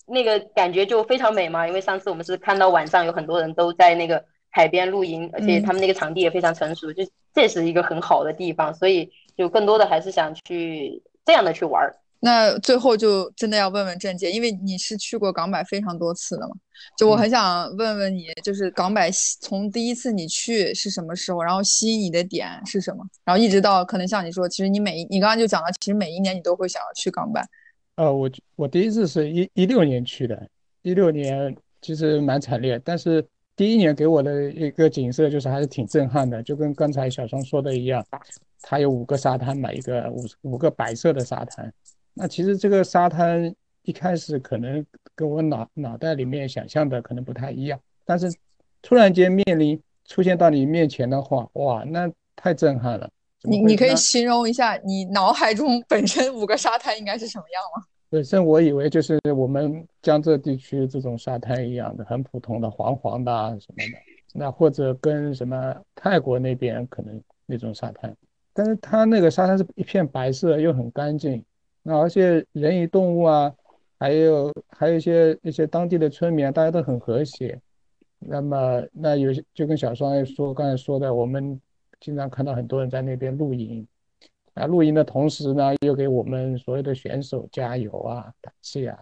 [0.05, 1.65] 那个感觉就非常美嘛。
[1.67, 11.95] 因为上次我们是看到晚上有很多人都在那个海边露营，而且他们那个场地也非常成熟，就这是一个很好的地方，所以就更多的还是想去这样的去玩儿。
[12.19, 16.55] 那最后就真的要问问郑姐，因为你是去过港百非常多次的嘛，
[16.97, 27.45] 就我很想问问你，就是港百吸从第一次你去是什么时候，然后吸引你的点是什么，然后一直到可能像你说，其实你每一你刚刚就讲了，其实每一年你都会想要去港百，
[27.97, 30.47] 呃，我我第一次是一一六年去的，
[30.81, 38.05] 一六年其实蛮惨烈，但是第一年给我的一个景色就是还是挺震撼的，就跟刚才小双说的一样，
[38.63, 41.71] 它有五个沙滩嘛，一个五五个白色的沙滩。
[42.13, 48.33] 那其实这个沙滩一开始可能跟我脑脑袋里面想象的可能不太一样，但是
[48.81, 53.09] 突然间面临出现到你面前的话，哇，那太震撼了。
[53.43, 57.83] 你你可以形容一下你脑海中本身五个沙滩应该是什么样吗？
[58.09, 63.97] 本身我以为就是我们江浙地区这种沙滩一样的，很普通的黄黄的啊什么的，
[64.33, 68.15] 那或者跟什么泰国那边可能那种沙滩，
[68.53, 71.43] 但是它那个沙滩是一片白色又很干净，
[71.81, 73.53] 那而且人与动物啊，
[73.99, 77.59] 还有还有一些一些当地的村民啊，大家都很和谐。
[78.19, 81.59] 那么那有些就跟小双说刚才说的，我们
[81.99, 83.85] 经常看到很多人在那边露营。
[84.53, 88.95] 啊，露营的同时呢，又给我们所有的选手加油啊、打气啊，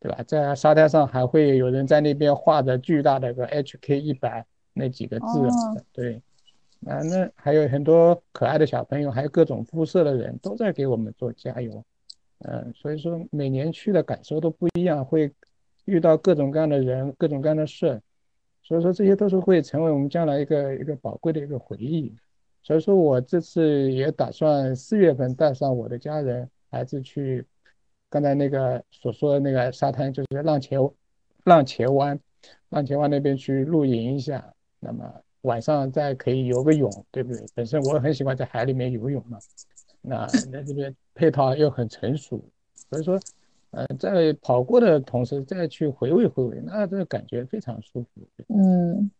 [0.00, 0.20] 对吧？
[0.24, 5.24] 在沙滩上还会有人在那边画着巨大的个 HK 一百那几个字
[5.92, 6.20] 对，
[6.86, 11.84] 啊，那还有很多可爱的小朋友，还有各种肤色的人都在给我们做加油，
[12.38, 15.32] 嗯，所以说每年去的感受都不一样，会
[15.86, 18.00] 遇到各种各样的人，各种各样的事，
[18.62, 22.14] 所以说这些都是会成为我们将来一个一个宝贵的一个回忆。
[22.62, 27.44] 所以说我这次也打算四月份带上我的家人孩子去，
[28.10, 30.92] 刚才那个所说的那个沙滩，就是浪茄
[31.44, 32.18] 浪茄湾，
[32.68, 35.10] 浪茄湾那边去露营一下，那么
[35.42, 37.44] 晚上再可以游个泳，对不对？
[37.54, 39.38] 本身我很喜欢在海里面游泳嘛，
[40.02, 42.42] 那 那这边配套又很成熟，
[42.90, 43.18] 所以说，
[43.70, 48.08] 呃，在跑过的同时再去回味回味，那这个感觉非常舒服。
[48.48, 49.10] 嗯，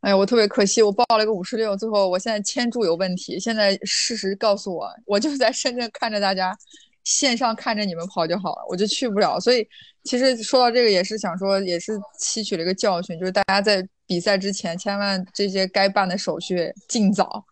[0.00, 3.38] 哎呀，我特别可惜，我报了一个五十六，最后我现在签注有问题。
[3.38, 6.56] 现在事实告诉我，我就在深圳看着大家，
[7.02, 9.40] 线上看着你们跑就好了，我就去不了。
[9.40, 9.66] 所以
[10.04, 17.44] 其实说到这个，也是想说，也是吸取了一个教训，就是大家在比赛之前，千万这些该办的手续尽早，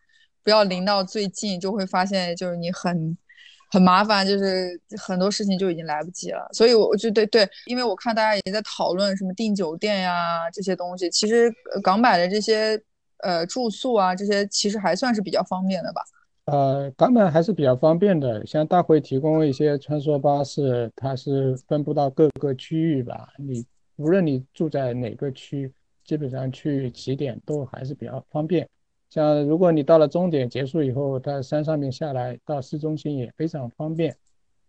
[0.42, 3.16] 不要临到最近就会发现，就是你很。
[3.72, 12.80] 很麻烦，就是很多事情就已经来不及了，所以我就对对，因为我看大家也在讨论什么订酒店呀这些东西，其实港版的这些
[13.24, 16.00] 呃住宿啊这些其实还算是比较方便的吧。
[16.44, 23.30] 呃，港版还是比较方便的，像大会提供一些穿梭巴士，它是分布到各个区域吧。
[23.36, 23.66] 你
[23.96, 25.70] 无论你住在哪个区，
[26.06, 28.68] 基本上去起点都还是比较方便。
[29.10, 34.16] 像如果你到了终点结束以后，在山上面下来到市中心也非常方便。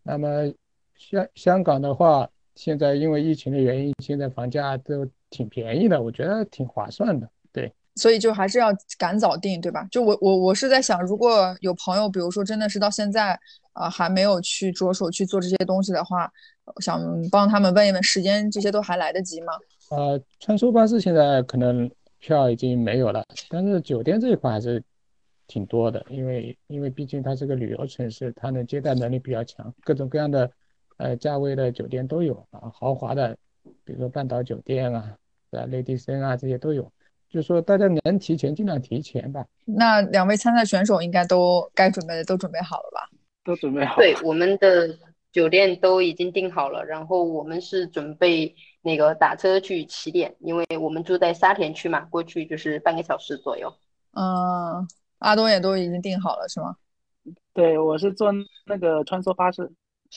[0.03, 0.51] 那么
[0.95, 7.29] 香香港的话，现在因为疫情的原因，现在房价都挺便宜的，我觉得挺划算的。
[7.51, 7.71] 对。
[7.95, 8.67] 所以就还是要
[8.99, 9.87] 赶早定，对吧？
[9.89, 13.37] 就我我我是在想，如果有朋友，比如说真的是到现在
[13.73, 16.31] 啊、还没有去着手去做这些东西的话，
[16.79, 19.53] 想帮他们问一问时间，这些都还来得及吗？
[19.89, 24.83] 呃，穿梭巴士现在可能票已经没有了，但是酒店这一块还是
[25.47, 30.51] 挺多的，因为因为毕竟它是个旅游城市，它的接待能力比较强，各种各样的
[30.97, 33.37] 呃价位的酒店都有啊，豪华的，
[33.83, 35.15] 比如说半岛酒店啊，
[35.51, 36.91] 啊雷迪森啊这些都有。
[37.29, 39.45] 就说大家能提前尽量提前吧。
[39.65, 43.09] 那两位参赛选手应该都该准备的都准备好了吧？
[43.43, 43.97] 都准备好。
[43.97, 44.97] 对，我们的
[45.33, 48.55] 酒店都已经订好了，然后我们是准备
[48.87, 53.71] 那个打车去起点，因为我们住在沙田区嘛，过去就是半个小时左右。
[54.13, 54.87] 嗯，
[55.19, 56.77] 阿东也都已经订好了是吗？
[57.53, 58.31] 对，我是坐
[58.65, 59.69] 那个穿梭巴士。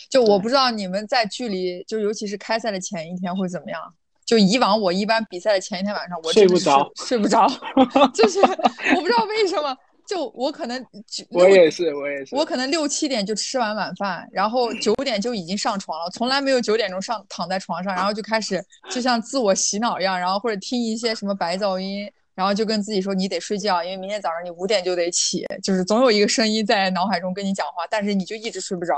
[0.08, 3.92] 就我不知道你们在距离，就尤其是开赛的前一天会怎么样。
[4.24, 7.48] 就以往我一般比赛的前一天晚上，我睡不着，睡不着，
[8.14, 9.76] 就是我不知道为什么。
[10.10, 10.84] 就我可能，
[11.30, 28.94] 我也是，我也是，我可能六七点就吃完晚饭，然后九点就已经上床了，从来没有九点钟上躺在床上，然后就开始就像自我洗脑一样，然后或者听一些什么白噪音，然后就跟自己说你得睡觉，因为明天早上你五点就得起，就是总有一个声音在脑海中跟你讲话，但是你就一直睡不着。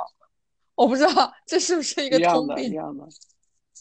[0.75, 2.71] 我不知道这是不是一个通病？
[2.71, 3.07] 一样的，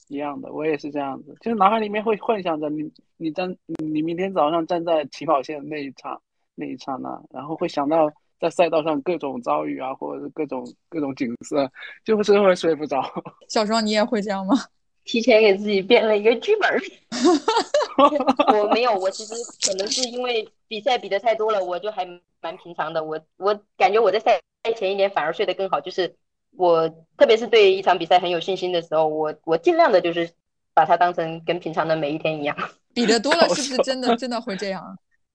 [0.10, 6.22] 一样的，我也是这样子，就是脑海里面会幻想着你，你站，你明天早上站在起跑线那一场。
[6.62, 8.08] 那一刹那，然后会想到
[8.40, 11.70] 在赛道上各种遭遇啊，或者是各种各种景色，
[12.06, 13.02] 就是会睡不着。
[13.50, 14.56] 小双，你也会这样吗？
[15.04, 16.80] 提前给自己编了一个剧本。
[18.54, 19.34] 我没有，我其实
[19.66, 22.06] 可能是因为比赛比的太多了，我就还
[22.40, 23.04] 蛮平常的。
[23.04, 24.40] 我我感觉我在赛
[24.78, 26.16] 前一点反而睡得更好，就是
[26.56, 30.32] 我特别是对一场比赛很有信心的时候，我我尽量的就是
[30.74, 32.56] 把它当成跟平常的每一天一样。
[32.94, 34.84] 比的多了是不是真的真的会这样？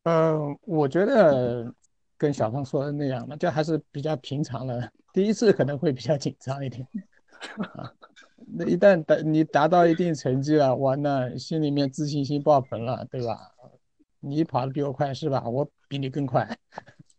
[0.08, 1.74] 嗯，我觉得
[2.16, 4.88] 跟小芳说的那样嘛，就还是比较平常的。
[5.12, 6.86] 第一次可能会比较紧张一点，
[7.74, 7.92] 啊，
[8.56, 13.50] 那一旦达你达到一定成绩了，哇，那心里面自信心爆棚了，对吧？
[14.20, 15.42] 你跑的比我快是吧？
[15.44, 16.56] 我比你更快。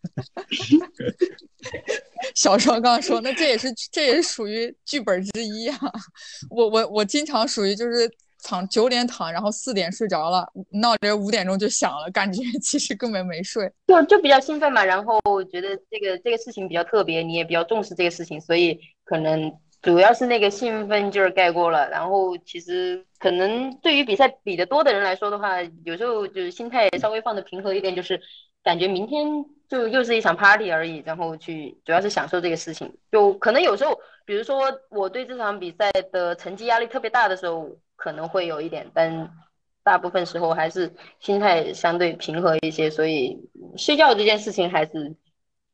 [2.35, 5.77] 小双刚刚说，那这也是这也是属于剧本之一啊。
[6.49, 8.09] 我我我经常属于就是。
[8.47, 14.85] 躺九点躺，然后四点睡着了，闹铃五点钟就响了，感觉 其实根本没睡，就就比较兴奋嘛。
[14.85, 21.89] 然后觉得这个这个事情比较特别，你也比较重视这个事情，所以可能主要是那个兴奋劲儿盖过了。
[21.89, 28.17] 然后其实可能对于比赛比的多的人来说的话，有时候就是心态稍微放的平和一点，就是
[28.63, 29.27] 感觉明天
[29.67, 32.89] 就又是一场 party 而已，然后去主要是享受这个事情。
[33.11, 37.77] 就可能有时候，比如说我对这场比赛的成绩压力特别大的时候。
[37.97, 39.29] 可能会有一点，但
[39.83, 43.37] 大部分时候还是心态相对平和一些，所以
[43.75, 45.15] 睡觉这件事情还是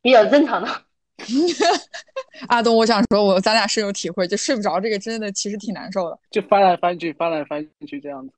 [0.01, 0.69] 比较正常的。
[2.49, 8.33] 阿东，我想说，我咱俩深有体会，就睡不着这个真的其实挺难受的，就翻来翻去，翻来翻去这样子。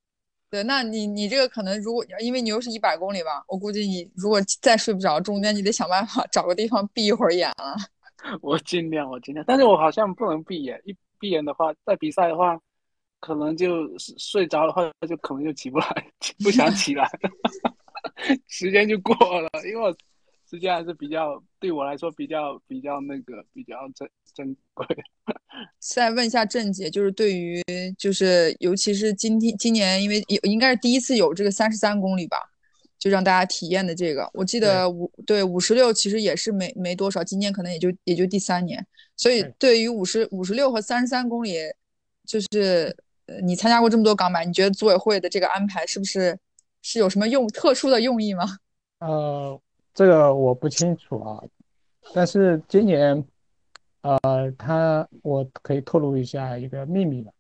[0.50, 7.76] 对，那你你这个可能如果因为你又是一百公里吧，我估计你如果再睡不着，中间你得想办法找个地方闭一会儿眼了。
[8.42, 12.60] 我尽量，我尽量，但是我好像不能闭眼，一闭眼的话，在比赛的话。
[13.26, 16.12] 可能就睡着的话，就可能就起不来，
[16.44, 17.10] 不想起来，
[18.48, 19.50] 时间就过了。
[19.68, 19.92] 因为我
[20.48, 24.86] 时间还是比较对我来说比较比较那个比较珍珍贵。
[25.82, 27.64] 再问一下郑姐，就是对于
[27.98, 32.38] 就是尤其是今天今年，因为有应该是第一次有这个三十三公里吧，
[33.00, 34.30] 就让大家体验的这个。
[34.36, 38.86] 我记得五对五十六其实也是没没多少，今年可能也就也就第三年。
[39.18, 41.56] 所以对于五十五十六和三十三公里，
[42.24, 42.96] 就是。
[43.28, 46.38] 呃，你参加过这么多港版，你觉得组委会的这个安排是不是
[46.82, 48.44] 是有什么用特殊的用意吗？
[49.00, 49.60] 呃，
[49.94, 51.42] 这个我不清楚啊，
[52.14, 53.26] 但是今年，
[54.02, 54.20] 呃，
[54.58, 57.32] 他我可以透露一下一个秘密了，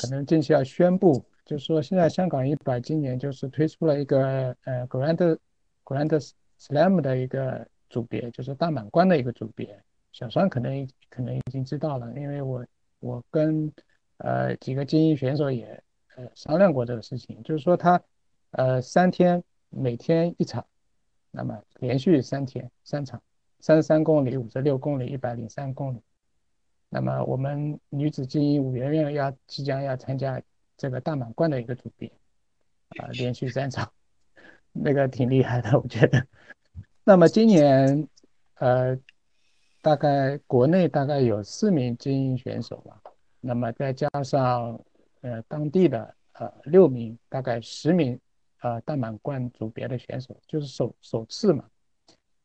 [0.00, 5.38] 可能近期要宣布，就是说现在香港一百今年就是推出了一个呃 Grand
[5.84, 9.78] Grand Slam 的一个组别，就是大满贯的一个组别。
[10.12, 12.64] 小双可能可能已经知道了，因为我
[13.00, 13.70] 我跟。
[14.24, 15.82] 呃，几个精英选手也
[16.16, 18.02] 呃商量过这个事情，就是说他
[18.52, 20.64] 呃三天每天一场，
[21.30, 23.22] 那么连续三天三场，
[23.60, 26.00] 三十三公里、五十六公里、一百零三公里。
[26.88, 30.40] 那么我们女子精英五圆圆要即将要参加
[30.74, 32.10] 这个大满贯的一个组别，
[32.96, 33.92] 啊，连续三场，
[34.72, 36.26] 那个挺厉害的，我觉得。
[37.04, 38.08] 那么今年
[38.54, 38.98] 呃
[39.82, 43.02] 大概国内大概有四名精英选手吧。
[43.46, 44.80] 那么再加上，
[45.20, 48.18] 呃，当地的呃六名，大概十名，
[48.62, 51.62] 呃，大满贯组别的选手，就是首首次嘛。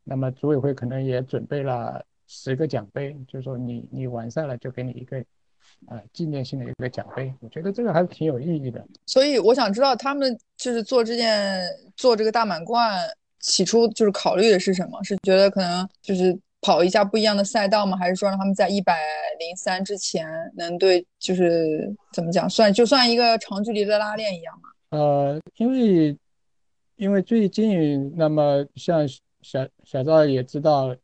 [0.03, 5.23] 那么组委会可能也准备了十个奖杯，就是说你你完赛了就给你一个，
[5.87, 7.33] 呃，纪念性的一个奖杯。
[7.39, 8.85] 我觉得这个还是挺有意义的。
[9.05, 11.63] 所以我想知道他们就是做这件
[11.95, 12.99] 做这个大满贯，
[13.39, 15.01] 起初就是考虑的是什么？
[15.01, 16.37] 是觉得可能就是。
[16.61, 17.97] 跑一下不一样的赛道吗？
[17.97, 18.99] 还是说让他们在一百
[19.39, 24.69] 零三之前能对，就是怎么讲，算就算一个长距离的拉练一样吗？
[24.89, 26.17] 呃，因为
[26.97, 29.07] 因为最近，那么像
[29.41, 30.95] 小小赵也知道，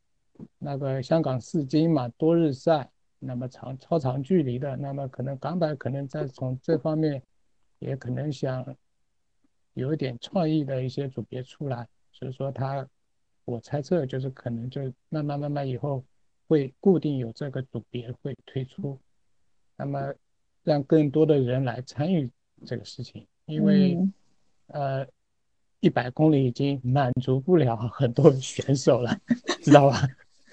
[0.59, 2.89] 那个香港四金嘛，多日赛，
[3.19, 7.21] 那么长超长距离的，那么可能港版可能在从这方面
[7.79, 8.75] 也可能想
[9.73, 12.85] 有一点创意的一些组别出来，所以说他，
[13.45, 16.03] 我猜测就是可能就慢慢慢慢以后
[16.47, 18.99] 会固定有这个组别会推出，
[19.77, 20.13] 那么
[20.63, 22.29] 让更多的人来参与
[22.65, 24.13] 这个事情，因为嗯
[24.67, 25.07] 呃，
[25.79, 29.15] 一百公里已经满足不了很多选手了，
[29.61, 30.01] 知道吧？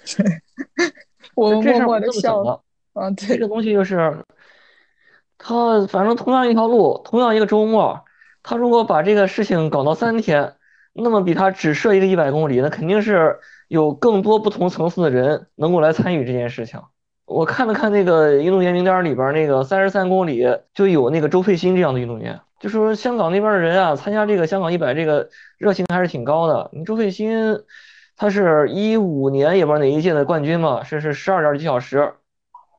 [1.35, 2.63] 我默这事我默的笑了。
[2.93, 4.23] 啊，这，个东西就是，
[5.39, 8.05] 他反正同样一条路，同样一个周末，
[8.43, 10.57] 他如果把这个事情搞到三天，
[10.93, 13.39] 那么比他只设一个一百公里，那肯定是
[13.69, 16.81] 有更多不同层次的人能够来参与这件事情。
[17.25, 26.69] 我看了看那个运动员名单里边，那个三十三公里就有那个周佩欣这样的运动员，就说香港那边的人啊，参加这个香港一百这个热情还是挺高的。
[26.75, 27.59] 你周佩欣，
[28.17, 32.13] 他是一五年也不知道哪一届的冠军嘛，是是十二点几小时，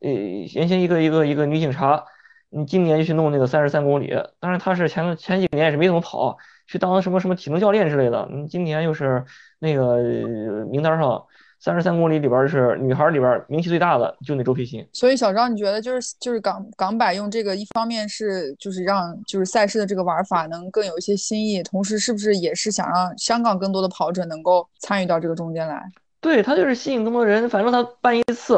[0.02, 0.10] 呃，
[0.54, 2.04] 原先一个一个一个女警察，
[2.52, 6.38] 你今年就去弄那个三十三公里，当然他是前前几年也是没怎么跑，
[6.68, 9.24] 去当什么什么体能教练之类的，嗯今年又是
[9.60, 11.24] 那个呃名单上
[11.60, 14.86] 三十三公里里边儿是女孩儿里边儿名气最大的，就那周佩欣。
[14.92, 25.82] 所以小张，你觉得就是就是港港百用这个，一方面是就是让就是赛事的这个玩法能更有一些新意，同时是不是也是想让香港更多的跑者能够参与到这个中间来？
[26.20, 28.58] 对，他就是吸引更多人，反正他办一次，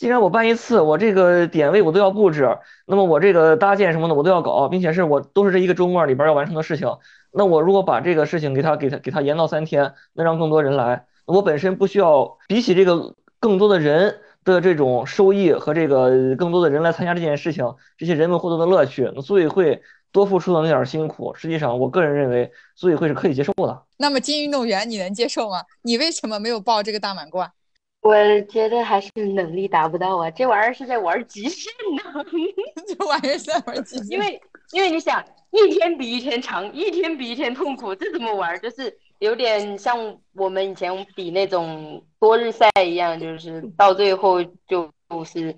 [0.00, 6.88] 既然我办一次，我这个点位我都要布置，那么我这个搭建什么的我都要搞，并且是我都是这一个周末里边要完成的事情。
[7.30, 19.82] 那我如果把这个事情给他给他给他延到三天，那让更多人来，我本身不需要比起这个更多的人的这种收益和这个更多的人来参加这件事情，这些人们获得的乐趣，组委会
[20.12, 23.82] 多付出的那点辛苦，实际上我个人认为组委会是可以接受的。
[23.98, 25.64] 那么金运动员你能接受吗？
[25.82, 27.52] 你为什么没有报这个大满贯？
[28.00, 28.14] 我
[28.48, 32.24] 觉得还是能力达不到啊，这玩意儿是在玩极限呢。
[32.88, 34.40] 这玩意儿在玩极限，因为
[34.72, 38.58] 因为你想，一天比一天长，一天比一天痛苦，这怎么玩儿？
[38.58, 45.54] 就是有点像我们以前比那种多日赛一样，就是到最后就就是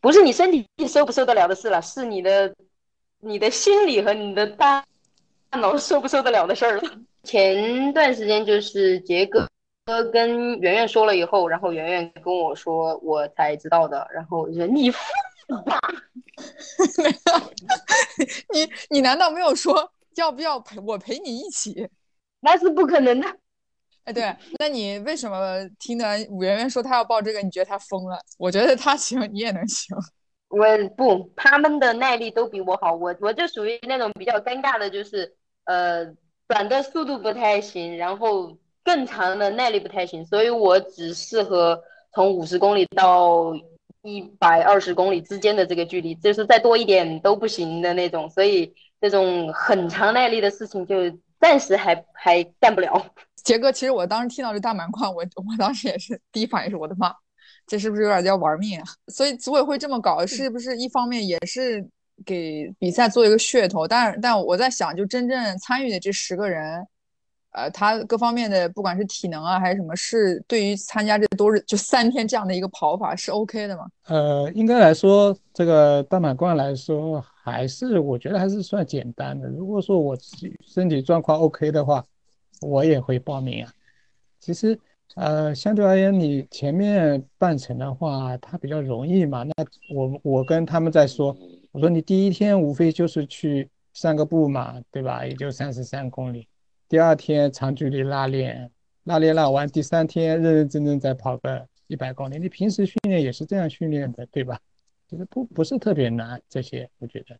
[0.00, 2.54] 不是你身体受不受得了的事了，是你的
[3.20, 4.82] 你的心理和你的大
[5.50, 6.82] 大脑受不受得了的事儿了。
[7.22, 9.46] 前段时间就是杰哥
[10.12, 15.00] 跟圆圆说了以后，然后圆圆跟我说，我才知道的，然后我就说你疯
[15.48, 15.78] 了吧？
[18.54, 21.88] 你你难道没有说要不要陪我陪你一起？
[22.40, 23.26] 那是不可能的。
[24.04, 28.18] 哎，对，那你为什么听到圆圆说她要报这个，你觉得她疯了？
[28.38, 29.96] 我觉得她行，你也能行。
[30.48, 30.64] 我
[30.96, 36.04] 不，他们的耐力都比我好，我我就属于那种比较尴尬的，就是呃，
[36.48, 41.80] 转的速度不太行，然后更长的耐力不太行，所以我只适合
[42.14, 43.54] 从五十公里到
[44.02, 50.96] 一百二十公里之间的这个距离，就是再多一点都不行的那种，所以这种很长耐力的事情就
[51.40, 53.06] 暂时还还干不了。
[53.44, 57.12] 杰哥，其实我当时听到这大满贯，我我当时也是第一反应是我的妈，
[57.66, 58.84] 这是不是有点要玩命啊？
[59.08, 61.84] 所以组委会这么搞，是不是一方面也是
[62.24, 63.86] 给比赛做一个噱头？
[63.86, 66.86] 但但我在想，就真正参与的这十个人，
[67.52, 73.86] 呃，他各方面的不管是体能啊还是什么，是对于参加这多日就三天这样的一个跑法是 OK 的吗？
[74.06, 79.48] 呃，应该来说，这个大满贯来说，还是我觉得还是算简单的。
[79.48, 82.02] 如果说我自己身体状况 OK 的话，
[82.62, 83.72] 我也会报名啊。
[84.40, 84.78] 其实，
[85.16, 89.44] 呃，相对而言，你前面半程的话，它比较容易嘛。
[89.44, 89.52] 那
[89.94, 91.36] 我我跟他们在说，
[91.70, 95.26] 我说你第一天无非就是去散个步嘛，对吧？
[95.26, 96.48] 也就三十三公里。
[96.92, 98.70] 第二天长距离拉练，
[99.04, 102.38] 拉练拉完，第三天认认真真再跑个一百公里。
[102.38, 104.60] 你平时训练也是这样训练的，对吧？
[105.08, 107.34] 其实不不是特别难，这些我觉得。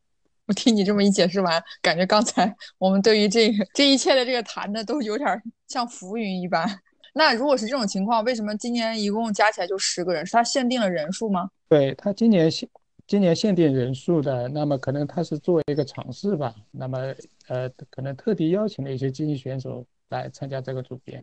[0.46, 5.28] 我听你这么一解释完，感觉刚才我们对于这个这一切的这个谈的都有点
[5.68, 6.66] 像浮云一般。
[7.12, 10.24] 那如果是这种情况，为什么今年一共加起来就十个人？
[10.24, 11.50] 是他限定了人数吗？
[11.68, 12.66] 对他今年限
[13.07, 16.55] 今年限定人数的，那么可能他是作为一个尝试吧。
[16.70, 17.14] 那么
[17.53, 21.22] 呃，可能特地邀请了一些精英选手来参加这个组别。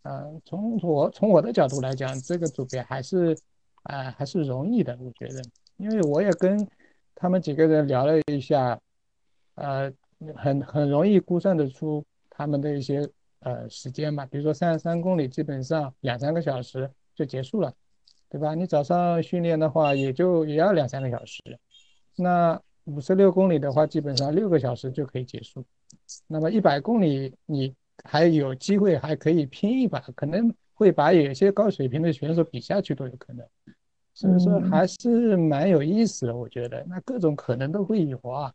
[0.00, 3.36] 呃，从我从我的角度来讲，这个组别还是
[3.82, 5.42] 啊、呃、还是容易的，我觉得，
[5.76, 6.66] 因为我也跟
[7.14, 8.80] 他们几个人聊了一下，
[9.56, 9.92] 呃，
[10.34, 13.06] 很很容易估算得出他们的一些
[13.40, 17.70] 呃时间嘛，比如说三十三公里，基本上两三个小时就结束了，
[18.30, 18.54] 对吧？
[18.54, 21.42] 你早上训练的话，也就也要两三个小时，
[22.16, 22.58] 那
[22.88, 25.62] 五十六公里的话，基本上六个小时就可以结束。
[26.26, 33.46] 那么一百公里，你还有机会还可以拼一把，可能会把有些高水平的选手比下去都有可能。
[34.14, 38.52] 所以说还是蛮有意思的，我觉得那各种可能都会有啊。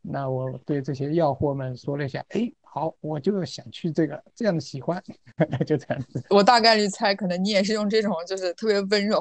[0.00, 5.02] 那我对这些要货们说了一下，哎，好，我就想去这个，这样的喜欢，
[5.66, 6.22] 就这样子。
[6.28, 9.18] 我大概率猜，可能你也是用这种就是特别温柔，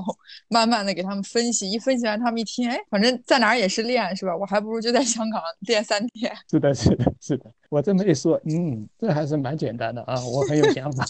[0.50, 4.36] 慢慢的给他们分析，一分析完他们一听，哎，反正在哪儿也是练，是吧？
[4.36, 6.30] 我还不如就在香港练三天。
[6.52, 7.50] 是的，是的，是的。
[7.70, 11.06] 我这么一说，嗯，这还是蛮简单的啊，我很有想法。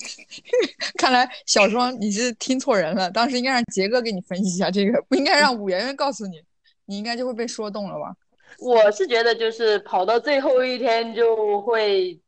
[1.00, 6.42] 看来小双你是听错人了，当时应该让杰哥给你分析一下这个，不应该让武媛媛告诉你，
[6.84, 8.14] 你应该就会被说动了吧？
[8.58, 12.20] 我是觉得，就是跑到最后一天就会，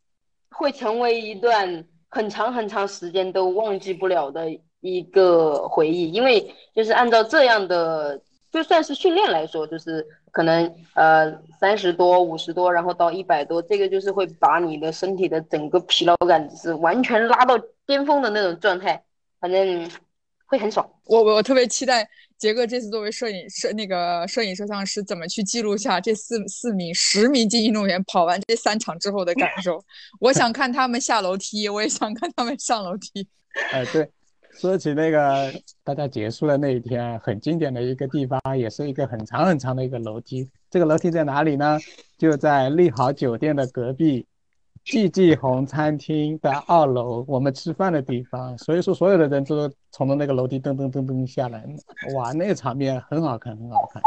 [0.51, 4.47] 会成为一段很长很长时间都忘记不了的
[4.81, 8.21] 一个回忆，因为就是按照这样的，
[8.51, 19.03] 就算是训练来说，就是可能呃三十多、五十多，然后到一百多，这个就是会把你的身体的整个疲劳感是完全拉到巅峰的那种状态，
[19.41, 19.89] 反正
[20.53, 20.87] 会很爽。
[21.07, 22.07] 我我特别期待。
[22.37, 29.83] 杰哥这次作为摄影摄那个摄影摄像师，怎么去记录下这四四名十名竞技运动员跑完这三场之后的感受？
[30.19, 33.27] 我想看他们下楼梯，我也想看他们上楼梯。
[33.71, 34.11] 哎，对，
[34.61, 40.51] 说起那个大家结束的那一天，很经典的一个地方，也是一个很长很长的一个楼梯。
[40.69, 41.79] 这个楼梯在哪里呢？
[42.19, 44.27] 就在利豪酒店的隔壁。
[44.85, 51.65] 季季红餐厅的二楼，我们吃饭的地方，所以说所有的人都从那个楼梯噔噔噔噔下来，
[52.17, 54.03] 哇，那个场面很好看，很好看。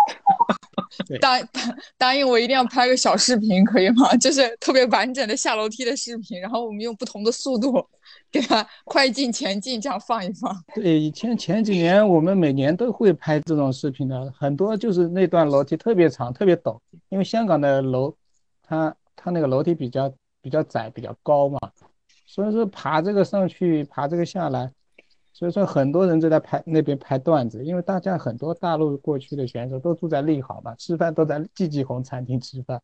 [1.22, 1.62] 答答
[1.98, 4.16] 答应我一定要拍个小视频，可以吗？
[4.20, 7.86] 就是特别完整的下楼梯的视频，然后我们用不同的速度
[8.30, 10.54] 给它快进、前进，这样放一放。
[10.74, 18.14] 对，以前前几年我们每年都会拍这种视频的，很多就是那段楼梯特别长、特别陡，因为香港的楼，
[18.62, 20.14] 它它那个楼梯比较。
[20.46, 21.60] 比较窄，比较高嘛，
[22.28, 24.72] 所以说爬这个上去，爬这个下来，
[25.34, 32.80] 所以说很多人都在拍那边拍段子，因为大家很多大陆过去的选手都住在利好嘛，吃饭都在季季红餐厅吃饭，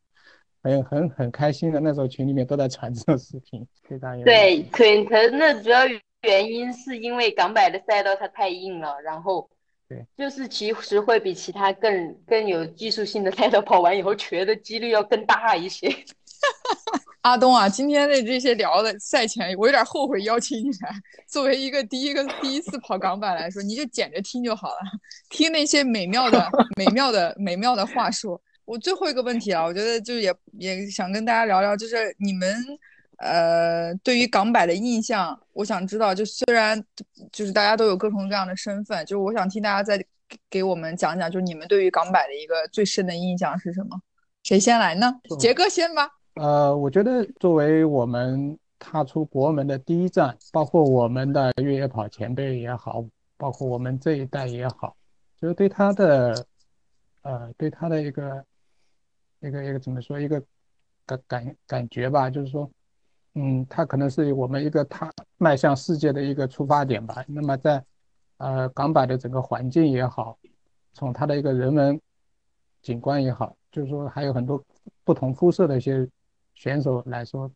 [0.63, 1.79] 很很很开心的。
[1.79, 5.81] 那时候群里面都在传这种视频，对对，腿疼的主要
[6.23, 9.47] 原因是因为港百的赛道它太硬了，然后
[9.87, 15.87] 对，就是其实会比其他更更有技术性的赛道跑完以后瘸的几率要更大一些。
[17.21, 20.91] 阿东啊，今天的这些聊的赛前，我有点后悔邀请你来。
[21.27, 24.77] 作为一个第一个第一次跑港版来说，你就捡着听就好了，
[25.29, 28.41] 听那些美妙的、 美妙的、美妙的话说。
[28.65, 32.55] 我最后一个问题啊，我觉得就也也想跟大家聊聊，就是你们
[33.17, 36.81] 呃对于港百的印象，我想知道，就虽然
[37.31, 40.03] 就是大家都有各种各样的身份，就是我想听大家再
[40.49, 44.01] 给我们讲讲，就是你们对于港百的一个最深的印象是什么？
[44.43, 45.19] 谁先来呢？
[45.37, 46.09] 杰哥先吧。
[46.35, 53.03] 呃，我觉得作为我们踏出国门的第一站，包括我们的越野跑前辈也好，
[53.35, 54.95] 包括我们这一代也好，
[55.41, 56.45] 就是对他的，
[57.23, 58.45] 呃，对他的一个，
[59.41, 60.41] 一个一个怎么说，一个
[61.05, 62.71] 感感感觉吧，就是说，
[63.35, 67.21] 嗯，他可能是我们一个他迈向世界的一个出发点吧。
[67.27, 67.83] 那么在，
[68.37, 70.39] 呃，港版的整个环境也好，
[70.93, 71.99] 从他的一个人文
[72.81, 74.63] 景观也好，就是说还有很多
[75.03, 76.07] 不同肤色的一些。
[76.61, 77.51] 选手来说，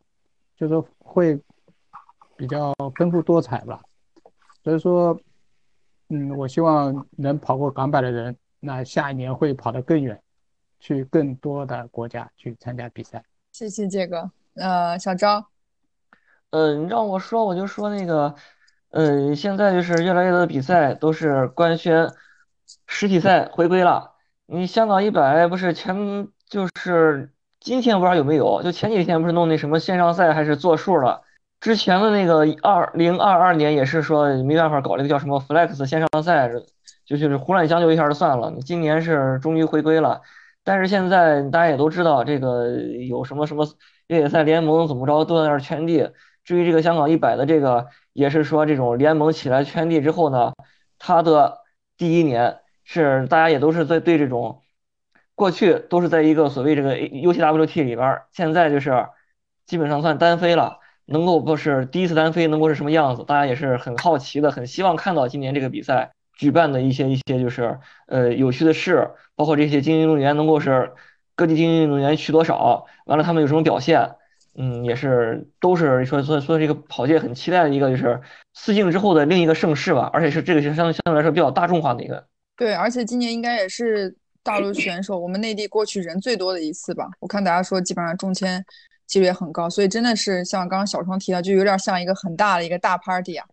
[0.57, 1.39] 就是会
[2.35, 3.79] 比较丰富多彩吧。
[4.63, 5.15] 所以说，
[6.09, 10.19] 嗯，我希望能跑过港百的人，那下一年会跑得更远，
[10.79, 13.23] 去更多的国家去参加比赛。
[13.51, 14.31] 谢谢杰哥。
[14.55, 15.45] 呃，小张，
[16.49, 18.33] 嗯，让我说我就说那个，
[18.89, 22.11] 嗯，现在就是越来越多的比赛都是官宣
[22.87, 24.15] 实体赛回归了。
[24.47, 27.31] 你香港一百不是前就是。
[27.65, 31.23] 今天不知道有没有，就前几天不是弄那什么线上赛还是做数了？
[31.59, 36.47] 之前的那个二零二二年也是说没办法搞那个叫什么 Flex 线上赛，
[37.07, 38.53] 就就是胡乱将就一下就算了。
[38.63, 40.21] 今年是终于回归了，
[40.63, 42.69] 但是现在大家也都知道这个
[43.09, 43.67] 有什么什么
[44.09, 46.11] 越野赛联盟怎么着都在那儿圈地。
[46.43, 50.53] 至于这个香港一百的这个，也是说这种联盟起来圈地之后呢，
[50.99, 51.61] 它的
[51.97, 54.61] 第一年是大家也都是在对这种。
[55.35, 59.07] 过去都是在一个所谓这个 UTWT 里边，现在就是
[59.65, 60.79] 基本上算单飞了。
[61.07, 63.23] 能够不是第一次单飞，能够是什么样子？
[63.25, 67.77] 大家也是很好奇的，很希望看到今年这个比赛举办的一些一些就是
[68.07, 70.93] 呃有趣的事，包括这些精英运动员能够是
[71.35, 74.15] 各地精英运动员去多少，完了他们有什么表现？
[74.57, 78.19] 嗯，也是都是说说说这个跑界很期待的一个就是
[78.55, 82.25] 四境之后的另一个盛世吧，而且是这个是相相对来说比较大众化的一个。
[82.57, 84.15] 对，而且今年应该也是。
[84.45, 87.09] 大陆选手，我们内地过去人最多的一次吧。
[87.19, 88.63] 我看大家说，基本上中签
[89.07, 93.43] 几率也很高，所以真的是像刚刚小双提到，就有点像一个很大的一个大 party 啊，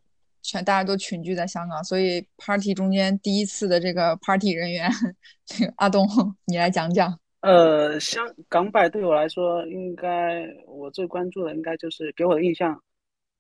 [0.43, 4.91] 全大家都群聚在香港，所以 party 中间第一次的这个 party 人员，
[5.47, 6.07] 这个阿东，
[6.45, 7.19] 你来讲讲。
[7.41, 12.79] 呃，香港百对我来说，应该我最关注的应该就是给我的印象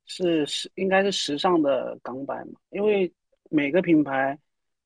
[0.06, 3.12] 是时应该是时尚的港百嘛，因为
[3.50, 4.36] 每个品牌，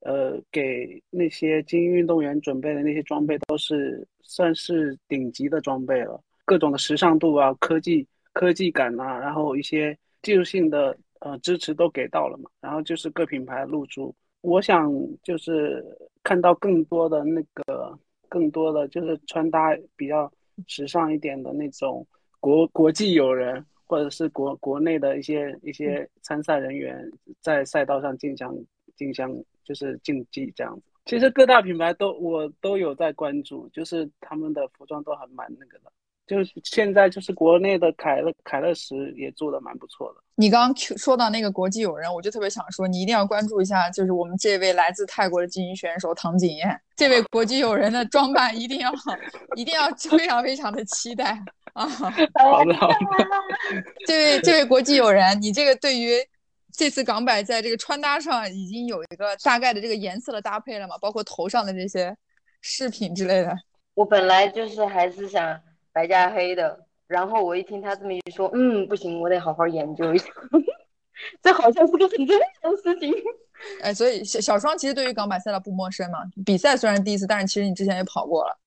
[0.07, 14.93] 呃，给那些精英运动员准备的那些装备都是算是顶级的装备了，各种的时尚度啊、科技科技感啊，然后一些技术性的呃支持都给到了嘛，然后就是各品牌露出，我想
[15.23, 15.85] 就是
[16.23, 17.99] 看到更多的那个。
[18.29, 20.31] 更多的就是穿搭比较
[20.67, 22.05] 时尚一点的那种
[22.41, 27.09] 国国际友人，或者是国国内的一些一些参赛人员
[27.41, 28.53] 在赛道上竞相
[28.97, 29.31] 竞相
[29.65, 30.83] 就是竞技这样子。
[31.05, 35.93] 其实各大品牌都我都有在关注，就是他们的服装都还蛮那个的。
[36.27, 40.21] 就是现在，就是国内的凯乐凯乐石也做的蛮不错的。
[40.35, 48.93] 你刚刚说到那个国际友人，我就特别想说，你一定要关注一下，就是我们这位来自泰国的精英选手唐景燕，这位国际友人的装扮一定要
[49.55, 51.41] 一定要非常非常的期待
[51.75, 51.87] 啊！
[51.87, 52.97] 好的好的。
[54.05, 56.19] 这位这位国际友人，你这个对于
[56.77, 60.99] 这次港百在这个穿搭上已经有一个大概的这个颜色的搭配了嘛？
[60.99, 62.15] 包括头上的这些
[62.61, 63.57] 饰品之类的。
[63.95, 65.61] 我本来就是还是想。
[65.97, 70.27] 白加黑的，然后我一听他这么一说，嗯，不行，我得好好研究一下，
[71.41, 73.11] 这好像是个很正常的事情。
[73.81, 78.59] 哎，所以小小双其实对于港百赛道不陌生嘛，比赛虽然第一次，但是其实你之前也跑过了。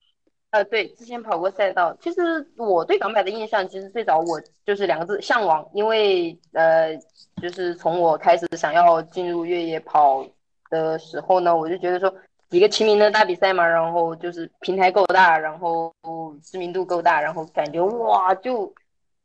[0.52, 1.95] 呃，对，之前跑过赛道。
[2.02, 5.68] 其实我对港百的印象，其实最早我就是两个字，向往。
[5.74, 6.97] 因为呃，
[7.41, 10.26] 就是从我开始想要进入越野跑
[10.70, 12.14] 的时候呢，我就觉得说。
[12.50, 15.93] 几个齐名的大比赛嘛，然后就是平台够大，然后
[16.41, 18.74] 知名度够大，然后感觉哇，就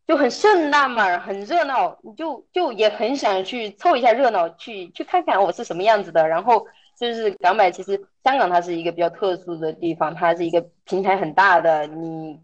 [0.06, 6.28] 就很盛大嘛，很热闹，你就就也很想去凑一下热闹，去去看看我是什么样子的。
[6.28, 6.66] 然后
[6.98, 12.38] 就是港百，其实香港它是一个比较特殊的地方，它是一个平台很大的，你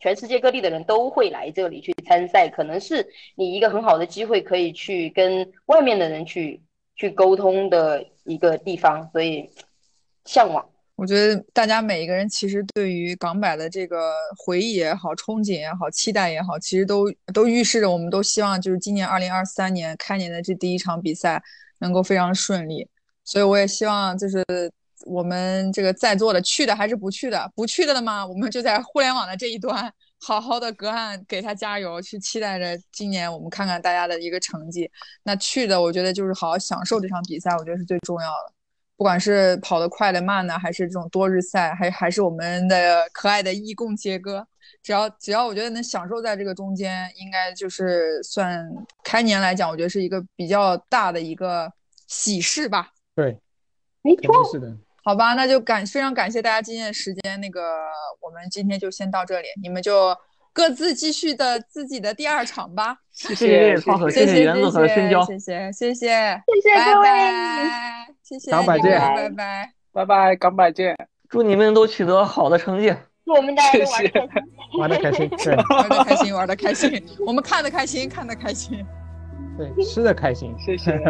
[0.00, 6.62] 全世界各地的人都会来这里去参赛，可能是你一个很好的机会，可以去跟外面的人去
[6.94, 9.50] 去沟通的一个地方，所以。
[10.28, 21.40] 向往，我觉得大家每一个人其实对于港百的这个回忆也好、憧憬也好、期待也好，其实都都预示着我们都希望就是今年二零二三年开年的这第一场比赛
[21.78, 22.88] 能够非常顺利。
[23.26, 24.42] 所以我也希望就是
[25.04, 34.90] 我们这个在座的去的还是不去的，不去的的嘛，我们就在互联网的这一端好好的隔岸给他加油，去期待着今年我们看看大家的一个成绩。
[35.22, 38.52] 那去的，我觉得就是好好享受这场比赛，我觉得是最重要的。
[38.96, 44.46] 不管是跑得快的慢的，还是这种多日赛，还还是我们的可爱的义共杰哥，
[44.82, 48.66] 只要只要我觉得能享受在这个中间，应该就是算
[49.04, 51.70] 开年来讲，我觉得是一个比较大的一个
[52.06, 52.88] 喜事吧。
[53.16, 53.36] 对，
[54.02, 54.76] 没错，是的。
[55.02, 57.62] 好吧，那就感非常感谢大家今天的时间，那个
[58.20, 60.14] 我们今天就先到这里，你们就
[60.52, 62.98] 各自继续的自己的第二场吧。
[63.12, 67.08] 谢谢超可，谢谢原子和深交，谢谢谢谢谢谢各位。
[68.22, 70.94] 谢谢，港百见，拜拜，拜拜，港百见，
[71.28, 72.94] 祝你们都取得好的成绩，
[73.24, 78.84] 祝我们大家都玩的开心，玩的开心，玩的开心，我们看的开心，看的开心，
[79.56, 81.00] 对，吃的开心，谢谢。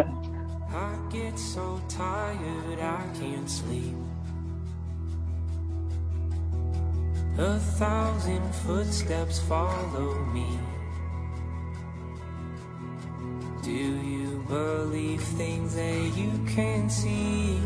[13.63, 17.59] Do you believe things that you can't see?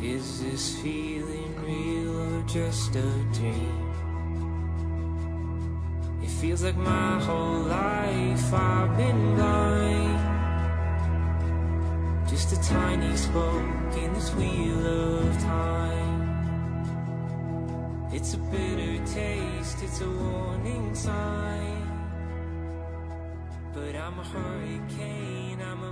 [0.00, 3.92] Is this feeling real or just a dream?
[6.22, 9.76] It feels like my whole life I've been blind
[12.28, 14.86] Just a tiny spoke in this wheel
[15.18, 16.20] of time
[18.12, 21.86] It's a bitter taste, it's a warning sign
[23.76, 25.60] but I'm a hurricane.
[25.60, 25.82] I'm